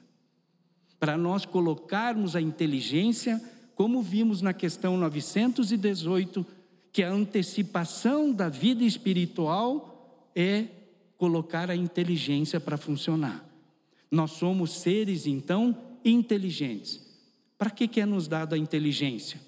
Para 0.97 1.17
nós 1.17 1.43
colocarmos 1.43 2.37
a 2.37 2.41
inteligência 2.41 3.41
como 3.79 4.01
vimos 4.01 4.41
na 4.41 4.53
questão 4.53 4.97
918, 4.97 6.45
que 6.91 7.01
a 7.01 7.09
antecipação 7.09 8.29
da 8.29 8.49
vida 8.49 8.83
espiritual 8.83 10.29
é 10.35 10.65
colocar 11.17 11.71
a 11.71 11.75
inteligência 11.77 12.59
para 12.59 12.75
funcionar. 12.75 13.41
Nós 14.11 14.31
somos 14.31 14.71
seres, 14.81 15.25
então, 15.25 15.73
inteligentes. 16.03 16.99
Para 17.57 17.69
que, 17.69 18.01
é 18.01 18.05
nos 18.05 18.27
dado 18.27 18.53
a 18.53 18.57
inteligência? 18.57 19.39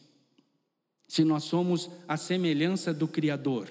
Se 1.10 1.26
nós 1.26 1.44
somos 1.44 1.90
a 2.08 2.16
semelhança 2.16 2.94
do 2.94 3.10
Criador, 3.10 3.68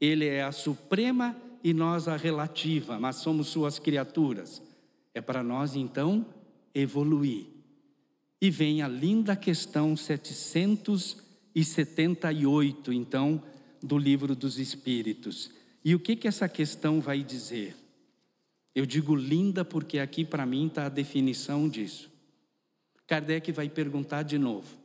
Ele 0.00 0.24
é 0.24 0.42
a 0.42 0.50
suprema 0.50 1.36
e 1.62 1.74
nós 1.74 2.08
a 2.08 2.16
relativa, 2.16 2.98
mas 2.98 3.16
somos 3.16 3.48
Suas 3.48 3.78
criaturas. 3.78 4.62
É 5.12 5.20
para 5.20 5.42
nós, 5.42 5.76
então, 5.76 6.24
evoluir 6.74 7.49
e 8.40 8.50
vem 8.50 8.82
a 8.82 8.88
linda 8.88 9.36
questão 9.36 9.96
778, 9.96 12.92
então, 12.92 13.40
do 13.82 13.96
livro 13.98 14.34
dos 14.34 14.58
Espíritos. 14.58 15.50
E 15.84 15.94
o 15.94 16.00
que, 16.00 16.16
que 16.16 16.26
essa 16.26 16.48
questão 16.48 17.00
vai 17.00 17.22
dizer? 17.22 17.76
Eu 18.74 18.86
digo 18.86 19.14
linda 19.14 19.62
porque 19.64 19.98
aqui 19.98 20.24
para 20.24 20.46
mim 20.46 20.68
está 20.68 20.86
a 20.86 20.90
definição 20.90 21.68
disso. 21.68 22.08
Kardec 23.06 23.52
vai 23.52 23.68
perguntar 23.68 24.22
de 24.22 24.38
novo. 24.38 24.78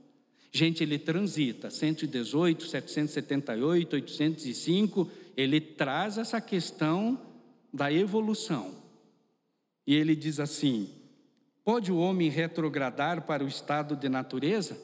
Gente, 0.52 0.84
ele 0.84 0.98
transita 0.98 1.70
118, 1.70 2.66
778, 2.66 3.94
805, 3.94 5.12
ele 5.36 5.62
traz 5.62 6.18
essa 6.18 6.42
questão 6.42 7.22
da 7.74 7.92
evolução. 7.92 8.74
E 9.86 9.94
ele 9.94 10.16
diz 10.16 10.40
assim: 10.40 10.90
pode 11.66 11.92
o 11.92 11.98
homem 11.98 12.30
retrogradar 12.30 13.24
para 13.24 13.44
o 13.44 13.48
estado 13.48 13.96
de 13.96 14.08
natureza? 14.08 14.80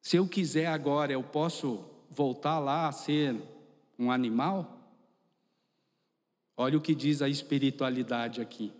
Se 0.00 0.16
eu 0.16 0.26
quiser 0.26 0.66
agora, 0.66 1.12
eu 1.12 1.22
posso 1.22 1.84
voltar 2.08 2.60
lá 2.60 2.88
a 2.88 2.92
ser 2.92 3.36
um 3.98 4.10
animal? 4.10 4.78
Olha 6.56 6.78
o 6.78 6.80
que 6.80 6.94
diz 6.94 7.20
a 7.20 7.28
espiritualidade 7.28 8.40
aqui. 8.40 8.72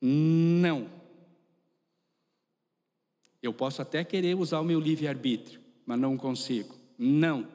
Não. 0.00 0.90
Eu 3.42 3.52
posso 3.52 3.80
até 3.80 4.02
querer 4.02 4.34
usar 4.34 4.60
o 4.60 4.64
meu 4.64 4.80
livre-arbítrio, 4.80 5.60
mas 5.86 5.98
não 5.98 6.16
consigo. 6.16 6.74
Não. 6.98 7.46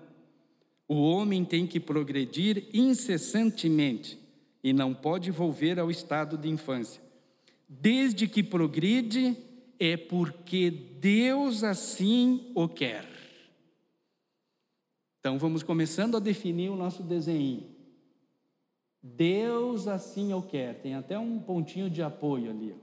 O 0.87 0.95
homem 1.01 1.43
tem 1.43 1.67
que 1.67 1.79
progredir 1.79 2.67
incessantemente 2.73 4.17
e 4.63 4.71
não 4.71 4.93
pode 4.93 5.29
volver 5.29 5.79
ao 5.79 5.91
estado 5.91 6.37
de 6.37 6.47
infância. 6.47 7.10
Desde 7.73 8.27
que 8.27 8.43
progride, 8.43 9.37
é 9.79 9.95
porque 9.95 10.69
Deus 10.69 11.63
assim 11.63 12.51
o 12.53 12.67
quer. 12.67 13.07
Então 15.19 15.39
vamos 15.39 15.63
começando 15.63 16.17
a 16.17 16.19
definir 16.19 16.69
o 16.69 16.75
nosso 16.75 17.01
desenho. 17.01 17.63
Deus 19.01 19.87
assim 19.87 20.33
o 20.33 20.41
quer. 20.41 20.81
Tem 20.81 20.95
até 20.95 21.17
um 21.17 21.39
pontinho 21.39 21.89
de 21.89 22.03
apoio 22.03 22.51
ali. 22.51 22.75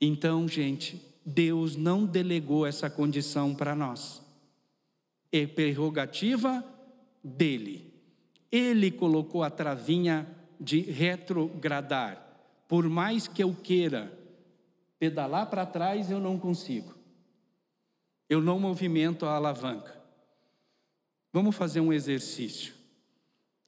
Então, 0.00 0.48
gente, 0.48 1.00
Deus 1.24 1.76
não 1.76 2.04
delegou 2.04 2.66
essa 2.66 2.90
condição 2.90 3.54
para 3.54 3.76
nós. 3.76 4.20
É 5.30 5.46
prerrogativa 5.46 6.64
dele. 7.22 7.94
Ele 8.50 8.90
colocou 8.90 9.44
a 9.44 9.50
travinha 9.50 10.26
de 10.60 10.80
retrogradar. 10.80 12.29
Por 12.70 12.88
mais 12.88 13.26
que 13.26 13.42
eu 13.42 13.52
queira 13.52 14.16
pedalar 14.96 15.50
para 15.50 15.66
trás, 15.66 16.08
eu 16.08 16.20
não 16.20 16.38
consigo. 16.38 16.94
Eu 18.28 18.40
não 18.40 18.60
movimento 18.60 19.26
a 19.26 19.34
alavanca. 19.34 20.00
Vamos 21.32 21.56
fazer 21.56 21.80
um 21.80 21.92
exercício. 21.92 22.72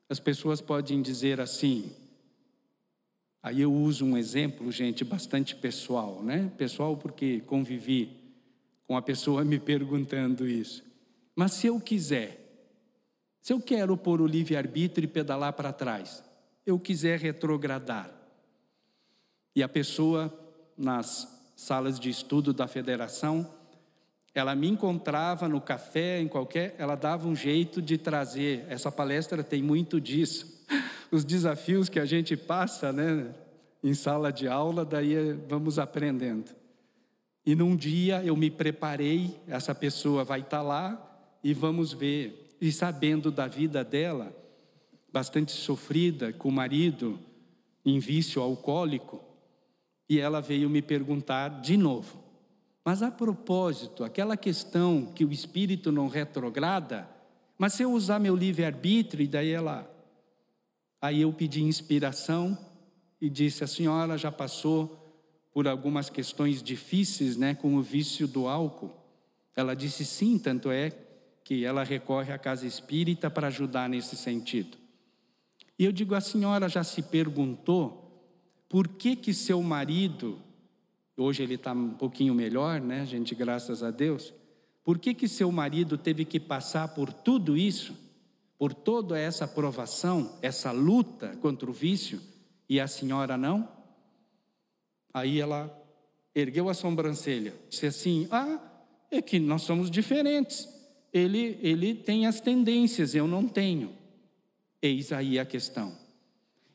As 0.09 0.21
pessoas 0.21 0.61
podem 0.61 1.03
dizer 1.03 1.41
assim, 1.41 1.91
aí 3.43 3.63
eu 3.63 3.75
uso 3.75 4.05
um 4.05 4.17
exemplo, 4.17 4.71
gente, 4.71 5.05
bastante 5.05 5.57
pessoal, 5.57 6.23
né? 6.23 6.53
Pessoal, 6.57 6.97
porque 6.97 7.41
convivi 7.41 8.21
com 8.87 8.97
a 8.97 9.03
pessoa 9.03 9.45
me 9.45 9.59
perguntando 9.59 10.47
isso. 10.47 10.85
Mas 11.35 11.55
se 11.55 11.67
eu 11.67 11.81
quiser, 11.81 12.39
se 13.41 13.53
eu 13.53 13.61
quero 13.61 13.97
pôr 13.97 14.21
o 14.21 14.29
livre-arbítrio 14.29 15.07
e 15.07 15.09
pedalar 15.09 15.55
para 15.55 15.73
trás, 15.73 16.23
eu 16.65 16.79
quiser 16.79 17.19
retrogradar, 17.19 18.22
e 19.55 19.63
a 19.63 19.69
pessoa, 19.69 20.33
nas 20.77 21.29
salas 21.57 22.01
de 22.01 22.09
estudo 22.09 22.53
da 22.53 22.67
federação, 22.67 23.49
ela 24.35 24.55
me 24.55 24.69
encontrava 24.69 25.49
no 25.49 25.61
café, 25.61 26.21
em 26.21 26.29
qualquer, 26.29 26.75
ela 26.79 26.95
dava 26.95 27.29
um 27.29 27.37
jeito 27.37 27.83
de 27.83 27.99
trazer. 27.99 28.65
Essa 28.69 28.91
palestra 28.91 29.45
tem 29.45 29.63
muito 29.63 30.01
disso. 30.01 30.65
Os 31.11 31.25
desafios 31.25 31.89
que 31.89 32.01
a 32.01 32.07
gente 32.07 32.37
passa, 32.37 32.93
né, 32.93 33.35
em 33.85 33.93
sala 33.93 34.33
de 34.33 34.49
aula, 34.49 34.85
daí 34.85 35.35
vamos 35.49 35.79
aprendendo. 35.79 36.51
E 37.45 37.55
num 37.55 37.77
dia 37.77 38.23
eu 38.25 38.37
me 38.37 38.51
preparei, 38.51 39.39
essa 39.47 39.75
pessoa 39.75 40.25
vai 40.25 40.41
estar 40.41 40.63
lá 40.63 40.99
e 41.45 41.53
vamos 41.53 41.93
ver. 41.93 42.57
E 42.61 42.73
sabendo 42.73 43.31
da 43.31 43.47
vida 43.47 43.85
dela, 43.85 44.35
bastante 45.13 45.53
sofrida, 45.53 46.33
com 46.33 46.49
o 46.49 46.53
marido 46.53 47.19
em 47.85 47.99
vício 47.99 48.41
alcoólico, 48.41 49.21
e 50.13 50.21
ela 50.21 50.43
veio 50.43 50.69
me 50.69 50.83
perguntar 50.83 51.63
de 51.63 51.75
novo: 51.75 52.19
mas 52.85 53.03
a 53.03 53.11
propósito, 53.11 54.05
aquela 54.05 54.37
questão 54.37 55.07
que 55.07 55.25
o 55.25 55.33
espírito 55.33 55.91
não 55.91 56.07
retrograda, 56.07 57.09
mas 57.57 57.73
se 57.73 57.83
eu 57.83 57.93
usar 57.93 58.19
meu 58.19 58.37
livre-arbítrio, 58.37 59.25
e 59.25 59.27
daí 59.27 59.51
ela. 59.51 59.89
Aí 61.01 61.23
eu 61.23 61.33
pedi 61.33 61.63
inspiração 61.63 62.59
e 63.23 63.31
disse: 63.31 63.65
a 63.65 63.67
senhora 63.67 64.19
já 64.19 64.31
passou 64.31 64.99
por 65.51 65.67
algumas 65.67 66.11
questões 66.11 66.63
difíceis 66.63 67.39
né, 67.39 67.55
com 67.55 67.75
o 67.77 67.81
vício 67.83 68.29
do 68.29 68.47
álcool? 68.47 68.95
Ela 69.57 69.75
disse 69.75 70.05
sim, 70.05 70.39
tanto 70.39 70.71
é 70.71 70.93
que 71.43 71.65
ela 71.65 71.85
recorre 71.85 72.35
à 72.35 72.39
casa 72.39 72.67
espírita 72.67 73.31
para 73.31 73.47
ajudar 73.47 73.89
nesse 73.89 74.15
sentido. 74.15 74.77
E 75.79 75.87
eu 75.87 75.91
digo: 75.91 76.15
a 76.15 76.21
senhora 76.21 76.69
já 76.69 76.85
se 76.85 77.01
perguntou 77.01 78.02
por 78.73 78.89
que, 78.89 79.15
que 79.15 79.33
seu 79.33 79.63
marido 79.63 80.41
Hoje 81.17 81.43
ele 81.43 81.55
está 81.55 81.73
um 81.73 81.91
pouquinho 81.91 82.35
melhor, 82.35 82.81
né, 82.81 83.05
gente, 83.05 83.35
graças 83.35 83.83
a 83.83 83.91
Deus. 83.91 84.33
Por 84.83 84.99
que, 84.99 85.15
que 85.15 85.29
seu 85.29 85.53
marido 85.53 85.99
teve 85.99 86.25
que 86.25 86.41
passar 86.41 86.89
por 86.89 87.13
tudo 87.13 87.57
isso, 87.57 87.95
por 88.59 88.73
toda 88.73 89.19
essa 89.19 89.47
provação, 89.47 90.39
essa 90.41 90.73
luta 90.73 91.37
contra 91.41 91.69
o 91.69 91.73
vício, 91.73 92.21
e 92.69 92.81
a 92.81 92.89
senhora 92.89 93.37
não? 93.37 93.69
Aí 95.13 95.39
ela 95.39 95.71
ergueu 96.35 96.69
a 96.69 96.75
sobrancelha, 96.75 97.55
disse 97.69 97.87
assim: 97.87 98.27
Ah, 98.31 98.59
é 99.11 99.21
que 99.21 99.39
nós 99.39 99.63
somos 99.63 99.91
diferentes. 99.91 100.69
Ele, 101.13 101.59
ele 101.61 101.95
tem 101.95 102.27
as 102.27 102.41
tendências, 102.41 103.15
eu 103.15 103.29
não 103.29 103.47
tenho. 103.47 103.93
Eis 104.81 105.13
aí 105.13 105.39
a 105.39 105.45
questão. 105.45 105.97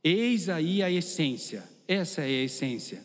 Eis 0.03 0.47
aí 0.47 0.83
a 0.83 0.91
essência. 0.91 1.76
Essa 1.87 2.21
é 2.21 2.25
a 2.25 2.43
essência. 2.43 3.03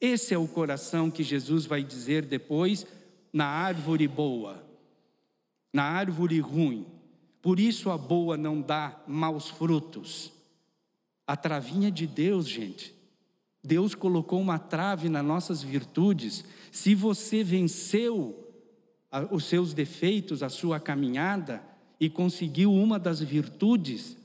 Esse 0.00 0.32
é 0.32 0.38
o 0.38 0.48
coração 0.48 1.10
que 1.10 1.22
Jesus 1.22 1.66
vai 1.66 1.82
dizer 1.82 2.24
depois 2.24 2.86
na 3.32 3.46
árvore 3.46 4.08
boa, 4.08 4.64
na 5.72 5.84
árvore 5.84 6.40
ruim. 6.40 6.86
Por 7.42 7.58
isso 7.58 7.90
a 7.90 7.98
boa 7.98 8.36
não 8.36 8.60
dá 8.60 9.02
maus 9.06 9.48
frutos. 9.48 10.32
A 11.26 11.36
travinha 11.36 11.90
de 11.90 12.06
Deus, 12.06 12.48
gente. 12.48 12.94
Deus 13.62 13.94
colocou 13.94 14.40
uma 14.40 14.58
trave 14.58 15.08
nas 15.08 15.24
nossas 15.24 15.62
virtudes. 15.62 16.44
Se 16.72 16.94
você 16.94 17.44
venceu 17.44 18.46
os 19.30 19.44
seus 19.44 19.74
defeitos, 19.74 20.42
a 20.42 20.48
sua 20.48 20.80
caminhada 20.80 21.62
e 21.98 22.08
conseguiu 22.08 22.72
uma 22.72 22.98
das 22.98 23.20
virtudes, 23.20 24.16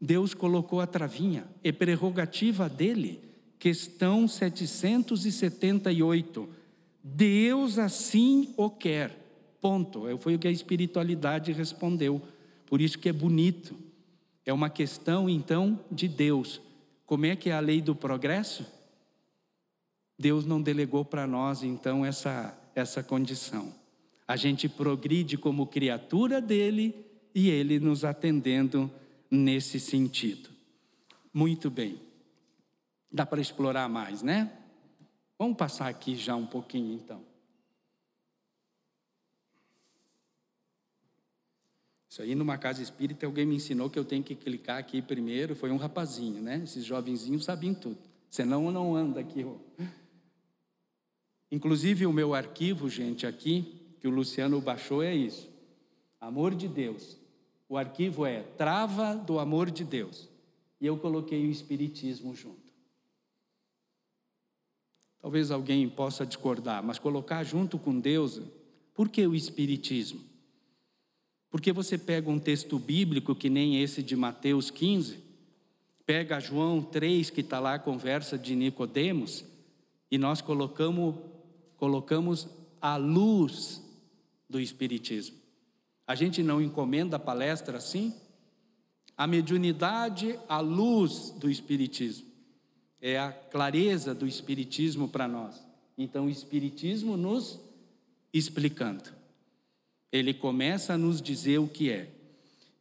Deus 0.00 0.32
colocou 0.32 0.80
a 0.80 0.86
travinha, 0.86 1.46
é 1.62 1.70
prerrogativa 1.70 2.68
dele. 2.68 3.29
Questão 3.60 4.26
778. 4.26 6.48
Deus 7.04 7.78
assim 7.78 8.52
o 8.56 8.68
quer. 8.70 9.14
Ponto. 9.60 10.08
É, 10.08 10.16
foi 10.16 10.34
o 10.34 10.38
que 10.38 10.48
a 10.48 10.50
espiritualidade 10.50 11.52
respondeu. 11.52 12.22
Por 12.64 12.80
isso 12.80 12.98
que 12.98 13.10
é 13.10 13.12
bonito. 13.12 13.76
É 14.46 14.52
uma 14.52 14.70
questão, 14.70 15.28
então, 15.28 15.78
de 15.92 16.08
Deus. 16.08 16.58
Como 17.04 17.26
é 17.26 17.36
que 17.36 17.50
é 17.50 17.52
a 17.52 17.60
lei 17.60 17.82
do 17.82 17.94
progresso? 17.94 18.64
Deus 20.18 20.46
não 20.46 20.62
delegou 20.62 21.04
para 21.04 21.26
nós, 21.26 21.62
então, 21.62 22.02
essa, 22.04 22.58
essa 22.74 23.02
condição. 23.02 23.74
A 24.26 24.36
gente 24.36 24.70
progride 24.70 25.36
como 25.36 25.66
criatura 25.66 26.40
dele 26.40 26.94
e 27.34 27.50
ele 27.50 27.78
nos 27.78 28.06
atendendo 28.06 28.90
nesse 29.30 29.78
sentido. 29.78 30.48
Muito 31.32 31.68
bem. 31.68 32.09
Dá 33.12 33.26
para 33.26 33.40
explorar 33.40 33.88
mais, 33.88 34.22
né? 34.22 34.52
Vamos 35.38 35.56
passar 35.56 35.88
aqui 35.88 36.16
já 36.16 36.36
um 36.36 36.46
pouquinho 36.46 36.92
então. 36.94 37.24
Isso 42.10 42.22
aí 42.22 42.34
numa 42.34 42.58
casa 42.58 42.82
espírita 42.82 43.24
alguém 43.24 43.46
me 43.46 43.54
ensinou 43.54 43.88
que 43.88 43.98
eu 43.98 44.04
tenho 44.04 44.22
que 44.22 44.34
clicar 44.34 44.78
aqui 44.78 45.00
primeiro, 45.00 45.54
foi 45.54 45.70
um 45.70 45.76
rapazinho, 45.76 46.42
né? 46.42 46.60
Esses 46.64 46.84
jovenzinhos 46.84 47.44
sabiam 47.44 47.72
tudo. 47.72 47.98
Senão 48.28 48.70
não 48.70 48.94
anda 48.94 49.20
aqui. 49.20 49.46
Inclusive 51.50 52.06
o 52.06 52.12
meu 52.12 52.34
arquivo, 52.34 52.88
gente, 52.88 53.26
aqui, 53.26 53.94
que 54.00 54.06
o 54.06 54.10
Luciano 54.10 54.60
baixou 54.60 55.02
é 55.02 55.14
isso. 55.14 55.48
Amor 56.20 56.54
de 56.54 56.68
Deus. 56.68 57.16
O 57.68 57.78
arquivo 57.78 58.26
é 58.26 58.42
Trava 58.42 59.14
do 59.14 59.38
Amor 59.38 59.70
de 59.70 59.84
Deus. 59.84 60.28
E 60.80 60.86
eu 60.86 60.98
coloquei 60.98 61.46
o 61.46 61.50
Espiritismo 61.50 62.34
junto. 62.34 62.59
Talvez 65.20 65.50
alguém 65.50 65.88
possa 65.88 66.24
discordar, 66.24 66.82
mas 66.82 66.98
colocar 66.98 67.44
junto 67.44 67.78
com 67.78 67.98
Deus, 68.00 68.40
por 68.94 69.08
que 69.08 69.26
o 69.26 69.34
Espiritismo? 69.34 70.20
Porque 71.50 71.72
você 71.72 71.98
pega 71.98 72.30
um 72.30 72.38
texto 72.38 72.78
bíblico 72.78 73.34
que 73.34 73.50
nem 73.50 73.82
esse 73.82 74.02
de 74.02 74.16
Mateus 74.16 74.70
15, 74.70 75.18
pega 76.06 76.40
João 76.40 76.82
3, 76.82 77.28
que 77.28 77.40
está 77.40 77.58
lá 77.58 77.74
a 77.74 77.78
conversa 77.78 78.38
de 78.38 78.54
Nicodemos, 78.54 79.44
e 80.10 80.16
nós 80.16 80.40
colocamos, 80.40 81.16
colocamos 81.76 82.48
a 82.80 82.96
luz 82.96 83.82
do 84.48 84.60
Espiritismo. 84.60 85.36
A 86.06 86.14
gente 86.14 86.42
não 86.42 86.62
encomenda 86.62 87.16
a 87.16 87.20
palestra 87.20 87.78
assim? 87.78 88.14
A 89.16 89.26
mediunidade, 89.26 90.38
a 90.48 90.60
luz 90.60 91.30
do 91.38 91.50
Espiritismo. 91.50 92.29
É 93.00 93.18
a 93.18 93.32
clareza 93.32 94.14
do 94.14 94.26
Espiritismo 94.26 95.08
para 95.08 95.26
nós. 95.26 95.64
Então, 95.96 96.26
o 96.26 96.30
Espiritismo 96.30 97.16
nos 97.16 97.60
explicando. 98.32 99.10
Ele 100.12 100.34
começa 100.34 100.94
a 100.94 100.98
nos 100.98 101.20
dizer 101.20 101.58
o 101.58 101.68
que 101.68 101.90
é. 101.90 102.10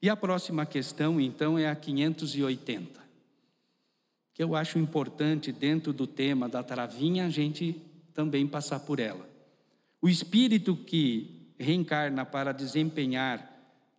E 0.01 0.09
a 0.09 0.15
próxima 0.15 0.65
questão, 0.65 1.19
então, 1.19 1.57
é 1.57 1.69
a 1.69 1.75
580 1.75 2.99
que 4.39 4.43
eu 4.43 4.55
acho 4.55 4.79
importante 4.79 5.51
dentro 5.51 5.91
do 5.91 6.07
tema 6.07 6.47
da 6.47 6.63
travinha 6.63 7.25
a 7.25 7.29
gente 7.29 7.75
também 8.13 8.47
passar 8.47 8.79
por 8.79 8.97
ela. 8.97 9.27
O 10.01 10.07
espírito 10.07 10.77
que 10.77 11.51
reencarna 11.59 12.25
para 12.25 12.53
desempenhar 12.53 13.45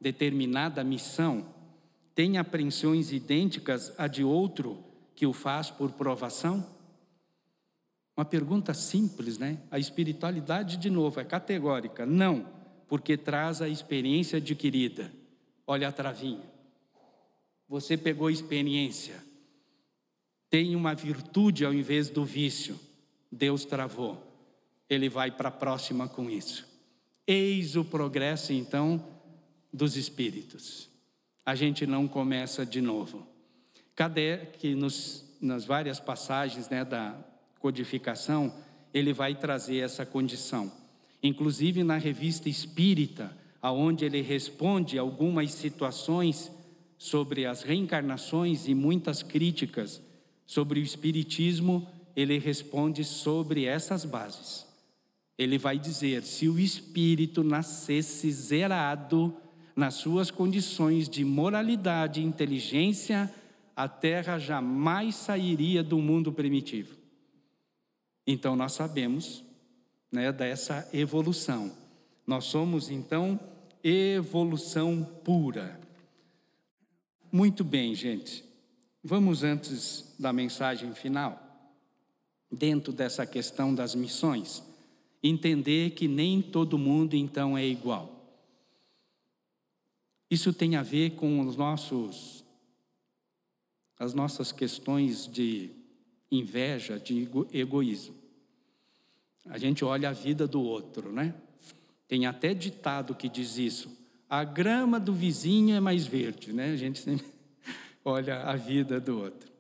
determinada 0.01 0.83
missão 0.83 1.45
tem 2.15 2.39
apreensões 2.39 3.13
idênticas 3.13 3.93
a 3.99 4.07
de 4.07 4.25
outro 4.25 4.83
que 5.15 5.27
o 5.27 5.33
faz 5.33 5.71
por 5.71 5.93
provação? 5.93 6.65
Uma 8.17 8.25
pergunta 8.25 8.75
simples, 8.75 9.39
né? 9.39 9.59
A 9.71 9.79
espiritualidade, 9.79 10.77
de 10.77 10.91
novo, 10.91 11.21
é 11.21 11.25
categórica. 11.25 12.05
Não, 12.05 12.47
porque 12.87 13.17
traz 13.17 13.63
a 13.63 13.69
experiência 13.69 14.39
adquirida. 14.39 15.13
Olha 15.67 15.89
a 15.89 15.93
travinha. 15.93 16.51
Você 17.69 17.97
pegou 17.97 18.31
experiência 18.31 19.31
tem 20.51 20.75
uma 20.75 20.95
virtude 20.95 21.65
ao 21.65 21.73
invés 21.73 22.11
do 22.11 22.25
vício. 22.25 22.79
Deus 23.31 23.65
travou. 23.65 24.21
Ele 24.89 25.09
vai 25.09 25.31
para 25.31 25.49
a 25.49 25.53
próxima 25.53 26.09
com 26.09 26.29
isso. 26.29 26.67
Eis 27.25 27.77
o 27.77 27.85
progresso, 27.85 28.53
então, 28.53 29.03
dos 29.73 29.97
espíritos. 29.97 30.91
A 31.47 31.55
gente 31.55 31.87
não 31.87 32.09
começa 32.09 32.67
de 32.67 32.81
novo. 32.81 33.25
Que 34.59 34.75
nos, 34.75 35.25
nas 35.41 35.65
várias 35.65 36.01
passagens 36.01 36.69
né, 36.69 36.85
da 36.85 37.15
codificação, 37.59 38.53
ele 38.93 39.13
vai 39.13 39.35
trazer 39.35 39.79
essa 39.79 40.05
condição. 40.07 40.73
Inclusive 41.23 41.85
na 41.85 41.97
revista 41.97 42.49
Espírita, 42.49 43.37
aonde 43.61 44.05
ele 44.05 44.23
responde 44.23 44.99
algumas 44.99 45.53
situações 45.53 46.51
sobre 46.97 47.47
as 47.47 47.63
reencarnações 47.63 48.67
e 48.67 48.75
muitas 48.75 49.23
críticas 49.23 50.03
sobre 50.47 50.81
o 50.81 50.83
Espiritismo, 50.83 51.87
ele 52.17 52.39
responde 52.39 53.05
sobre 53.05 53.65
essas 53.65 54.05
bases. 54.05 54.67
Ele 55.39 55.57
vai 55.57 55.79
dizer: 55.79 56.23
se 56.23 56.49
o 56.49 56.59
espírito 56.59 57.43
nascesse 57.43 58.31
zerado 58.31 59.35
nas 59.75 59.95
suas 59.95 60.31
condições 60.31 61.09
de 61.09 61.25
moralidade 61.25 62.23
inteligência, 62.23 63.33
a 63.83 63.89
terra 63.89 64.39
jamais 64.39 65.15
sairia 65.15 65.83
do 65.83 65.99
mundo 65.99 66.31
primitivo. 66.31 66.95
Então 68.27 68.55
nós 68.55 68.73
sabemos 68.73 69.43
né, 70.13 70.31
dessa 70.31 70.87
evolução. 70.93 71.75
Nós 72.27 72.45
somos 72.45 72.91
então 72.91 73.41
evolução 73.83 75.03
pura. 75.25 75.81
Muito 77.33 77.65
bem, 77.65 77.95
gente. 77.95 78.45
Vamos, 79.03 79.43
antes 79.43 80.15
da 80.19 80.31
mensagem 80.31 80.93
final, 80.95 81.41
dentro 82.53 82.93
dessa 82.93 83.25
questão 83.25 83.75
das 83.75 83.95
missões, 83.95 84.63
entender 85.23 85.93
que 85.93 86.07
nem 86.07 86.43
todo 86.43 86.77
mundo 86.77 87.17
então 87.17 87.57
é 87.57 87.65
igual. 87.65 88.45
Isso 90.31 90.53
tem 90.53 90.77
a 90.77 90.83
ver 90.83 91.13
com 91.13 91.41
os 91.41 91.57
nossos 91.57 92.45
as 94.01 94.15
nossas 94.15 94.51
questões 94.51 95.27
de 95.27 95.69
inveja, 96.33 96.99
de 96.99 97.29
egoísmo. 97.53 98.15
A 99.45 99.59
gente 99.59 99.85
olha 99.85 100.09
a 100.09 100.13
vida 100.13 100.49
do 100.49 100.63
outro, 100.63 101.13
né? 101.13 101.35
Tem 102.09 102.25
até 102.25 102.55
ditado 102.55 103.15
que 103.15 103.29
diz 103.29 103.59
isso. 103.59 103.95
A 104.27 104.43
grama 104.43 104.99
do 104.99 105.13
vizinho 105.13 105.77
é 105.77 105.81
mais 105.81 106.07
verde, 106.07 106.51
né? 106.51 106.73
A 106.73 106.77
gente 106.77 106.99
sempre 106.99 107.27
olha 108.03 108.41
a 108.41 108.57
vida 108.57 108.99
do 108.99 109.19
outro. 109.19 109.51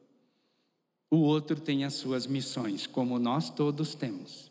O 1.11 1.19
outro 1.19 1.61
tem 1.61 1.85
as 1.85 1.95
suas 1.95 2.27
missões, 2.27 2.87
como 2.87 3.19
nós 3.19 3.51
todos 3.51 3.95
temos. 3.95 4.51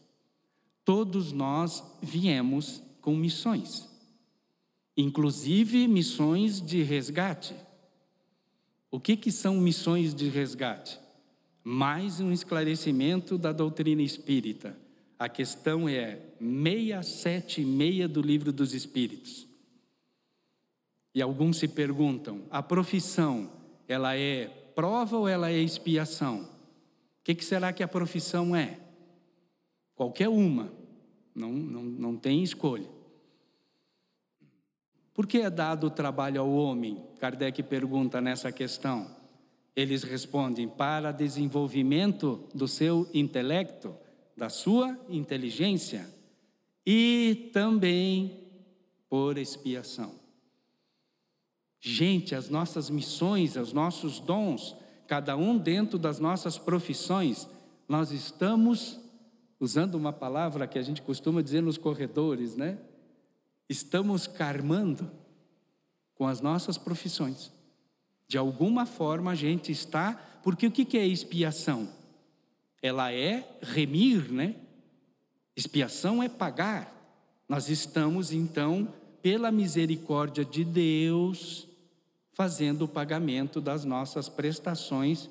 Todos 0.86 1.32
nós 1.32 1.84
viemos 2.00 2.84
com 3.02 3.16
missões, 3.16 3.90
inclusive 4.96 5.88
missões 5.88 6.62
de 6.62 6.84
resgate. 6.84 7.56
O 8.92 9.00
que, 9.00 9.16
que 9.16 9.32
são 9.32 9.56
missões 9.56 10.16
de 10.16 10.30
resgate? 10.30 11.00
Mais 11.64 12.20
um 12.20 12.32
esclarecimento 12.32 13.38
da 13.38 13.52
doutrina 13.52 14.02
espírita. 14.02 14.76
A 15.18 15.30
questão 15.30 15.88
é 15.88 16.20
676 16.40 18.10
do 18.10 18.22
Livro 18.22 18.52
dos 18.52 18.74
Espíritos. 18.74 19.48
E 21.14 21.22
alguns 21.22 21.58
se 21.58 21.68
perguntam: 21.68 22.44
a 22.50 22.64
profissão 22.64 23.52
ela 23.88 24.16
é 24.16 24.48
prova 24.74 25.18
ou 25.18 25.28
ela 25.28 25.52
é 25.52 25.60
expiação? 25.60 26.42
O 26.42 27.24
que, 27.24 27.36
que 27.36 27.46
será 27.46 27.72
que 27.72 27.84
a 27.84 27.88
profissão 27.88 28.56
é? 28.56 28.80
Qualquer 29.94 30.30
uma, 30.30 30.74
não, 31.36 31.52
não, 31.52 31.84
não 31.84 32.16
tem 32.16 32.42
escolha. 32.42 32.90
Por 35.20 35.28
que 35.28 35.40
é 35.40 35.50
dado 35.50 35.88
o 35.88 35.90
trabalho 35.90 36.40
ao 36.40 36.50
homem? 36.50 37.04
Kardec 37.20 37.62
pergunta 37.64 38.22
nessa 38.22 38.54
questão. 38.54 39.06
Eles 39.76 40.02
respondem: 40.02 40.66
para 40.66 41.12
desenvolvimento 41.12 42.48
do 42.56 42.70
seu 42.70 43.06
intelecto, 43.14 43.94
da 44.38 44.48
sua 44.48 44.98
inteligência 45.10 46.10
e 46.86 47.50
também 47.52 48.48
por 49.10 49.38
expiação. 49.38 50.16
Gente, 51.82 52.34
as 52.34 52.48
nossas 52.48 52.90
missões, 52.90 53.58
os 53.58 53.74
nossos 53.74 54.22
dons, 54.22 54.74
cada 55.06 55.36
um 55.36 55.58
dentro 55.58 56.00
das 56.00 56.18
nossas 56.18 56.58
profissões, 56.58 57.46
nós 57.90 58.14
estamos, 58.14 58.98
usando 59.60 59.96
uma 59.96 60.14
palavra 60.14 60.66
que 60.66 60.80
a 60.80 60.82
gente 60.82 61.02
costuma 61.02 61.42
dizer 61.42 61.62
nos 61.62 61.78
corredores, 61.78 62.56
né? 62.56 62.78
Estamos 63.70 64.26
karmando 64.26 65.10
com 66.16 66.28
as 66.28 66.42
nossas 66.42 66.78
profissões. 66.78 67.52
De 68.28 68.38
alguma 68.38 68.86
forma 68.86 69.32
a 69.32 69.36
gente 69.36 69.72
está, 69.72 70.14
porque 70.44 70.68
o 70.68 70.72
que 70.72 70.98
é 70.98 71.06
expiação? 71.06 71.88
Ela 72.82 73.14
é 73.14 73.48
remir, 73.62 74.32
né? 74.32 74.56
Expiação 75.56 76.24
é 76.24 76.28
pagar. 76.28 76.96
Nós 77.48 77.70
estamos 77.70 78.32
então, 78.32 78.94
pela 79.22 79.52
misericórdia 79.52 80.46
de 80.46 80.64
Deus, 80.64 81.68
fazendo 82.32 82.86
o 82.86 82.88
pagamento 82.88 83.60
das 83.60 83.84
nossas 83.84 84.30
prestações. 84.30 85.30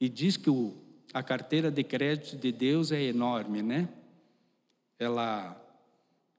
E 0.00 0.08
diz 0.08 0.36
que 0.36 0.48
o, 0.48 0.74
a 1.12 1.22
carteira 1.22 1.70
de 1.70 1.84
crédito 1.84 2.36
de 2.36 2.50
Deus 2.50 2.90
é 2.90 3.02
enorme, 3.02 3.62
né? 3.62 3.88
Ela, 4.98 5.61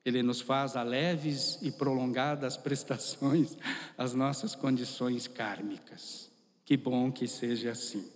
ele 0.06 0.22
nos 0.22 0.42
faz 0.42 0.76
a 0.76 0.84
leves 0.84 1.60
e 1.62 1.72
prolongadas 1.72 2.58
prestações 2.58 3.58
às 3.98 4.14
nossas 4.14 4.56
condições 4.56 5.28
kármicas. 5.28 6.32
Que 6.66 6.78
bom 6.78 7.12
que 7.12 7.28
seja 7.28 7.72
assim. 7.72 8.10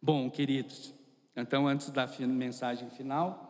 Bom, 0.00 0.30
queridos, 0.30 0.92
então 1.36 1.66
antes 1.66 1.90
da 1.90 2.06
mensagem 2.06 2.90
final, 2.90 3.44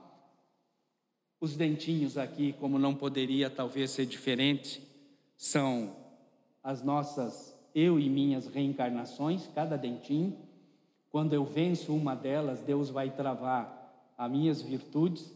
os 1.40 1.56
dentinhos 1.56 2.16
aqui, 2.16 2.54
como 2.54 2.78
não 2.78 2.94
poderia 2.94 3.50
talvez 3.50 3.90
ser 3.90 4.06
diferente, 4.06 4.82
são 5.36 5.94
as 6.62 6.82
nossas 6.82 7.54
eu 7.74 7.98
e 7.98 8.08
minhas 8.08 8.46
reencarnações, 8.46 9.48
cada 9.54 9.76
dentinho. 9.76 10.38
Quando 11.10 11.34
eu 11.34 11.44
venço 11.44 11.94
uma 11.94 12.14
delas, 12.14 12.60
Deus 12.60 12.88
vai 12.88 13.10
travar 13.10 14.12
as 14.16 14.30
minhas 14.30 14.62
virtudes. 14.62 15.32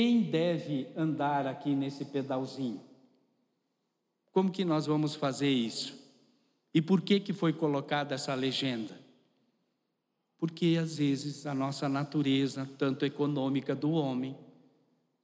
Quem 0.00 0.22
deve 0.22 0.86
andar 0.96 1.44
aqui 1.44 1.74
nesse 1.74 2.04
pedalzinho? 2.04 2.80
Como 4.30 4.48
que 4.48 4.64
nós 4.64 4.86
vamos 4.86 5.16
fazer 5.16 5.50
isso? 5.50 5.92
E 6.72 6.80
por 6.80 7.00
que 7.00 7.18
que 7.18 7.32
foi 7.32 7.52
colocada 7.52 8.14
essa 8.14 8.32
legenda? 8.32 8.96
Porque 10.38 10.78
às 10.80 10.98
vezes 10.98 11.46
a 11.46 11.52
nossa 11.52 11.88
natureza, 11.88 12.64
tanto 12.78 13.04
econômica 13.04 13.74
do 13.74 13.90
homem, 13.90 14.36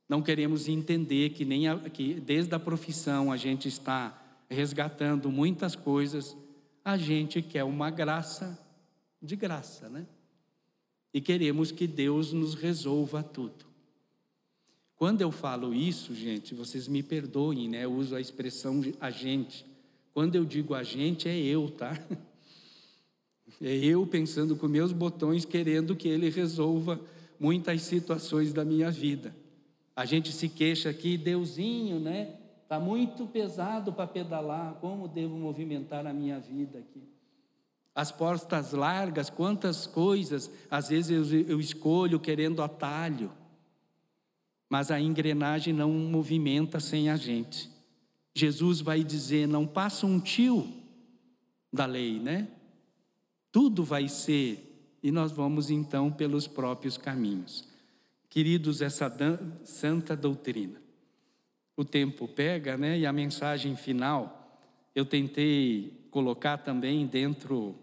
não 0.08 0.20
queremos 0.20 0.66
entender 0.66 1.30
que 1.30 1.44
nem 1.44 1.68
a, 1.68 1.78
que 1.78 2.14
desde 2.14 2.52
a 2.52 2.58
profissão 2.58 3.30
a 3.30 3.36
gente 3.36 3.68
está 3.68 4.20
resgatando 4.50 5.30
muitas 5.30 5.76
coisas, 5.76 6.36
a 6.84 6.96
gente 6.96 7.40
quer 7.40 7.62
uma 7.62 7.90
graça 7.90 8.58
de 9.22 9.36
graça, 9.36 9.88
né? 9.88 10.04
E 11.12 11.20
queremos 11.20 11.70
que 11.70 11.86
Deus 11.86 12.32
nos 12.32 12.56
resolva 12.56 13.22
tudo. 13.22 13.72
Quando 14.96 15.20
eu 15.20 15.32
falo 15.32 15.74
isso, 15.74 16.14
gente, 16.14 16.54
vocês 16.54 16.86
me 16.86 17.02
perdoem, 17.02 17.68
né? 17.68 17.84
Eu 17.84 17.92
uso 17.92 18.14
a 18.14 18.20
expressão 18.20 18.80
a 19.00 19.10
gente. 19.10 19.66
Quando 20.12 20.36
eu 20.36 20.44
digo 20.44 20.74
a 20.74 20.82
gente, 20.82 21.28
é 21.28 21.36
eu, 21.36 21.70
tá? 21.70 21.98
É 23.60 23.72
eu 23.76 24.04
pensando 24.06 24.56
com 24.56 24.66
meus 24.66 24.90
botões, 24.90 25.44
querendo 25.44 25.94
que 25.94 26.08
Ele 26.08 26.28
resolva 26.28 26.98
muitas 27.38 27.82
situações 27.82 28.52
da 28.52 28.64
minha 28.64 28.90
vida. 28.90 29.34
A 29.94 30.04
gente 30.04 30.32
se 30.32 30.48
queixa 30.48 30.90
aqui, 30.90 31.16
Deusinho, 31.16 32.00
né? 32.00 32.34
Está 32.62 32.80
muito 32.80 33.26
pesado 33.26 33.92
para 33.92 34.06
pedalar, 34.06 34.74
como 34.80 35.06
devo 35.06 35.36
movimentar 35.36 36.06
a 36.06 36.12
minha 36.12 36.40
vida 36.40 36.78
aqui? 36.78 37.02
As 37.94 38.10
portas 38.10 38.72
largas, 38.72 39.30
quantas 39.30 39.86
coisas, 39.86 40.50
às 40.68 40.88
vezes 40.88 41.30
eu, 41.30 41.40
eu 41.42 41.60
escolho 41.60 42.18
querendo 42.18 42.62
atalho, 42.62 43.30
mas 44.74 44.90
a 44.90 44.98
engrenagem 44.98 45.72
não 45.72 45.88
movimenta 45.92 46.80
sem 46.80 47.08
a 47.08 47.14
gente. 47.14 47.70
Jesus 48.34 48.80
vai 48.80 49.04
dizer: 49.04 49.46
não 49.46 49.68
passa 49.68 50.04
um 50.04 50.18
tio 50.18 50.66
da 51.72 51.86
lei, 51.86 52.18
né? 52.18 52.48
Tudo 53.52 53.84
vai 53.84 54.08
ser, 54.08 54.98
e 55.00 55.12
nós 55.12 55.30
vamos 55.30 55.70
então 55.70 56.10
pelos 56.10 56.48
próprios 56.48 56.98
caminhos. 56.98 57.68
Queridos, 58.28 58.82
essa 58.82 59.08
santa 59.62 60.16
doutrina. 60.16 60.82
O 61.76 61.84
tempo 61.84 62.26
pega, 62.26 62.76
né? 62.76 62.98
E 62.98 63.06
a 63.06 63.12
mensagem 63.12 63.76
final, 63.76 64.58
eu 64.92 65.04
tentei 65.04 66.08
colocar 66.10 66.58
também 66.58 67.06
dentro. 67.06 67.76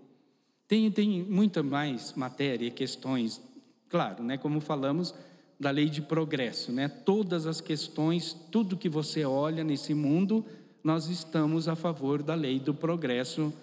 Tem, 0.68 0.92
tem 0.92 1.24
muita 1.24 1.64
mais 1.64 2.12
matéria 2.16 2.70
questões, 2.70 3.42
claro, 3.88 4.22
né? 4.22 4.38
Como 4.38 4.60
falamos 4.60 5.16
da 5.62 5.70
lei 5.70 5.88
de 5.90 6.02
progresso, 6.02 6.72
né? 6.72 6.88
Todas 6.88 7.46
as 7.46 7.62
questões, 7.62 8.34
tudo 8.52 8.76
que 8.76 8.90
você 8.90 9.24
olha 9.24 9.64
nesse 9.64 9.94
mundo, 9.94 10.44
nós 10.84 11.08
estamos 11.08 11.68
a 11.68 11.76
favor 11.76 12.24
da 12.24 12.34
lei 12.34 12.60
do 12.60 12.74
progresso 12.74 13.54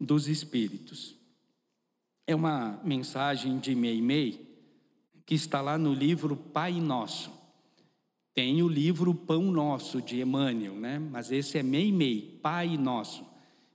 dos 0.00 0.26
espíritos. 0.26 1.14
É 2.26 2.34
uma 2.34 2.80
mensagem 2.82 3.60
de 3.60 3.72
Meimei 3.72 4.44
que 5.24 5.36
está 5.36 5.60
lá 5.60 5.78
no 5.78 5.94
livro 5.94 6.34
Pai 6.34 6.72
Nosso. 6.80 7.30
Tem 8.34 8.60
o 8.60 8.68
livro 8.68 9.14
Pão 9.14 9.44
Nosso 9.44 10.02
de 10.02 10.20
Emmanuel, 10.20 10.74
né? 10.74 10.98
Mas 10.98 11.30
esse 11.30 11.56
é 11.56 11.62
Meimei, 11.62 12.36
Pai 12.42 12.76
Nosso. 12.76 13.24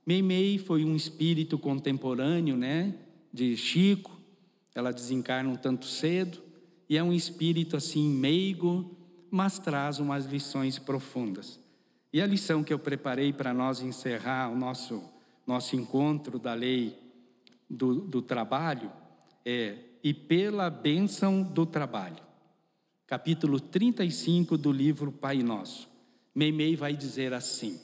Meimei 0.04 0.58
foi 0.58 0.84
um 0.84 0.94
espírito 0.94 1.58
contemporâneo, 1.58 2.58
né, 2.58 2.94
de 3.32 3.56
Chico. 3.56 4.20
Ela 4.74 4.92
desencarna 4.92 5.48
um 5.48 5.56
tanto 5.56 5.86
cedo 5.86 6.49
e 6.90 6.98
é 6.98 7.02
um 7.02 7.12
espírito 7.12 7.76
assim 7.76 8.10
meigo, 8.10 8.94
mas 9.30 9.58
traz 9.58 9.98
umas 9.98 10.26
lições 10.26 10.78
profundas. 10.78 11.58
E 12.12 12.20
a 12.20 12.26
lição 12.26 12.62
que 12.62 12.72
eu 12.72 12.78
preparei 12.78 13.32
para 13.32 13.54
nós 13.54 13.80
encerrar 13.80 14.50
o 14.50 14.56
nosso 14.56 15.02
nosso 15.46 15.74
encontro 15.74 16.38
da 16.38 16.54
lei 16.54 16.96
do, 17.68 18.02
do 18.02 18.22
trabalho 18.22 18.92
é 19.44 19.78
e 20.02 20.14
pela 20.14 20.70
bênção 20.70 21.42
do 21.42 21.66
trabalho. 21.66 22.22
Capítulo 23.06 23.58
35 23.58 24.56
do 24.56 24.70
livro 24.70 25.10
Pai 25.10 25.42
Nosso. 25.42 25.88
Meimei 26.34 26.76
vai 26.76 26.94
dizer 26.96 27.32
assim: 27.32 27.80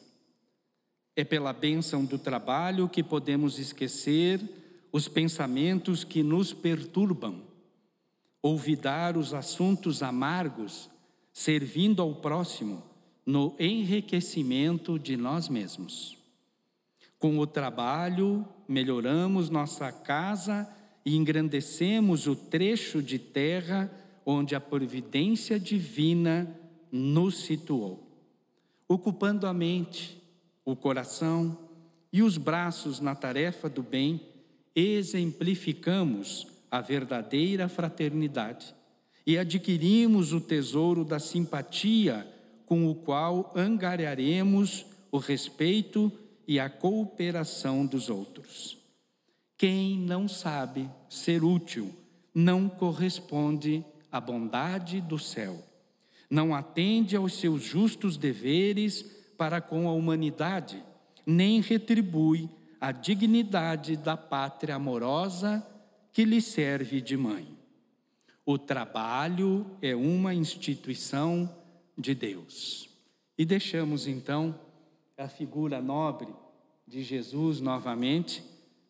É 1.16 1.24
pela 1.24 1.52
bênção 1.52 2.04
do 2.04 2.18
trabalho 2.18 2.88
que 2.88 3.02
podemos 3.02 3.58
esquecer 3.58 4.40
os 4.92 5.08
pensamentos 5.08 6.04
que 6.04 6.22
nos 6.22 6.52
perturbam, 6.52 7.42
olvidar 8.46 9.16
os 9.16 9.34
assuntos 9.34 10.02
amargos, 10.02 10.88
servindo 11.32 12.00
ao 12.00 12.14
próximo 12.14 12.82
no 13.24 13.56
enriquecimento 13.58 14.98
de 14.98 15.16
nós 15.16 15.48
mesmos. 15.48 16.16
Com 17.18 17.38
o 17.38 17.46
trabalho, 17.46 18.46
melhoramos 18.68 19.50
nossa 19.50 19.90
casa 19.90 20.68
e 21.04 21.16
engrandecemos 21.16 22.26
o 22.26 22.36
trecho 22.36 23.02
de 23.02 23.18
terra 23.18 23.90
onde 24.24 24.54
a 24.54 24.60
providência 24.60 25.58
divina 25.58 26.48
nos 26.90 27.44
situou. 27.44 28.06
Ocupando 28.88 29.46
a 29.46 29.52
mente, 29.52 30.22
o 30.64 30.76
coração 30.76 31.58
e 32.12 32.22
os 32.22 32.38
braços 32.38 33.00
na 33.00 33.14
tarefa 33.14 33.68
do 33.68 33.82
bem, 33.82 34.20
exemplificamos 34.74 36.55
a 36.70 36.80
verdadeira 36.80 37.68
fraternidade 37.68 38.74
e 39.26 39.36
adquirimos 39.36 40.32
o 40.32 40.40
tesouro 40.40 41.04
da 41.04 41.18
simpatia 41.18 42.26
com 42.64 42.88
o 42.88 42.94
qual 42.94 43.52
angariaremos 43.56 44.86
o 45.10 45.18
respeito 45.18 46.12
e 46.46 46.60
a 46.60 46.70
cooperação 46.70 47.84
dos 47.84 48.08
outros. 48.08 48.78
Quem 49.58 49.98
não 49.98 50.28
sabe 50.28 50.88
ser 51.08 51.42
útil 51.42 51.92
não 52.34 52.68
corresponde 52.68 53.84
à 54.12 54.20
bondade 54.20 55.00
do 55.00 55.18
céu, 55.18 55.64
não 56.30 56.54
atende 56.54 57.16
aos 57.16 57.34
seus 57.34 57.62
justos 57.62 58.16
deveres 58.16 59.02
para 59.38 59.60
com 59.60 59.88
a 59.88 59.92
humanidade, 59.92 60.82
nem 61.24 61.60
retribui 61.60 62.48
a 62.80 62.92
dignidade 62.92 63.96
da 63.96 64.16
pátria 64.16 64.76
amorosa 64.76 65.66
que 66.16 66.24
lhe 66.24 66.40
serve 66.40 67.02
de 67.02 67.14
mãe. 67.14 67.46
O 68.42 68.56
trabalho 68.56 69.66
é 69.82 69.94
uma 69.94 70.32
instituição 70.32 71.54
de 71.94 72.14
Deus. 72.14 72.88
E 73.36 73.44
deixamos 73.44 74.06
então 74.06 74.58
a 75.18 75.28
figura 75.28 75.78
nobre 75.78 76.28
de 76.88 77.02
Jesus 77.02 77.60
novamente 77.60 78.42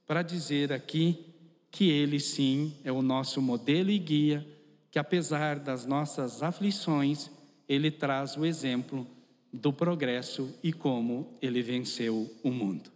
para 0.06 0.22
dizer 0.22 0.72
aqui 0.72 1.34
que 1.68 1.90
Ele 1.90 2.20
sim 2.20 2.76
é 2.84 2.92
o 2.92 3.02
nosso 3.02 3.42
modelo 3.42 3.90
e 3.90 3.98
guia, 3.98 4.46
que 4.88 4.96
apesar 4.96 5.58
das 5.58 5.84
nossas 5.84 6.44
aflições, 6.44 7.28
Ele 7.68 7.90
traz 7.90 8.36
o 8.36 8.46
exemplo 8.46 9.04
do 9.52 9.72
progresso 9.72 10.56
e 10.62 10.72
como 10.72 11.36
Ele 11.42 11.60
venceu 11.60 12.32
o 12.44 12.52
mundo. 12.52 12.88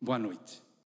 Boa 0.00 0.16
noite. 0.16 0.67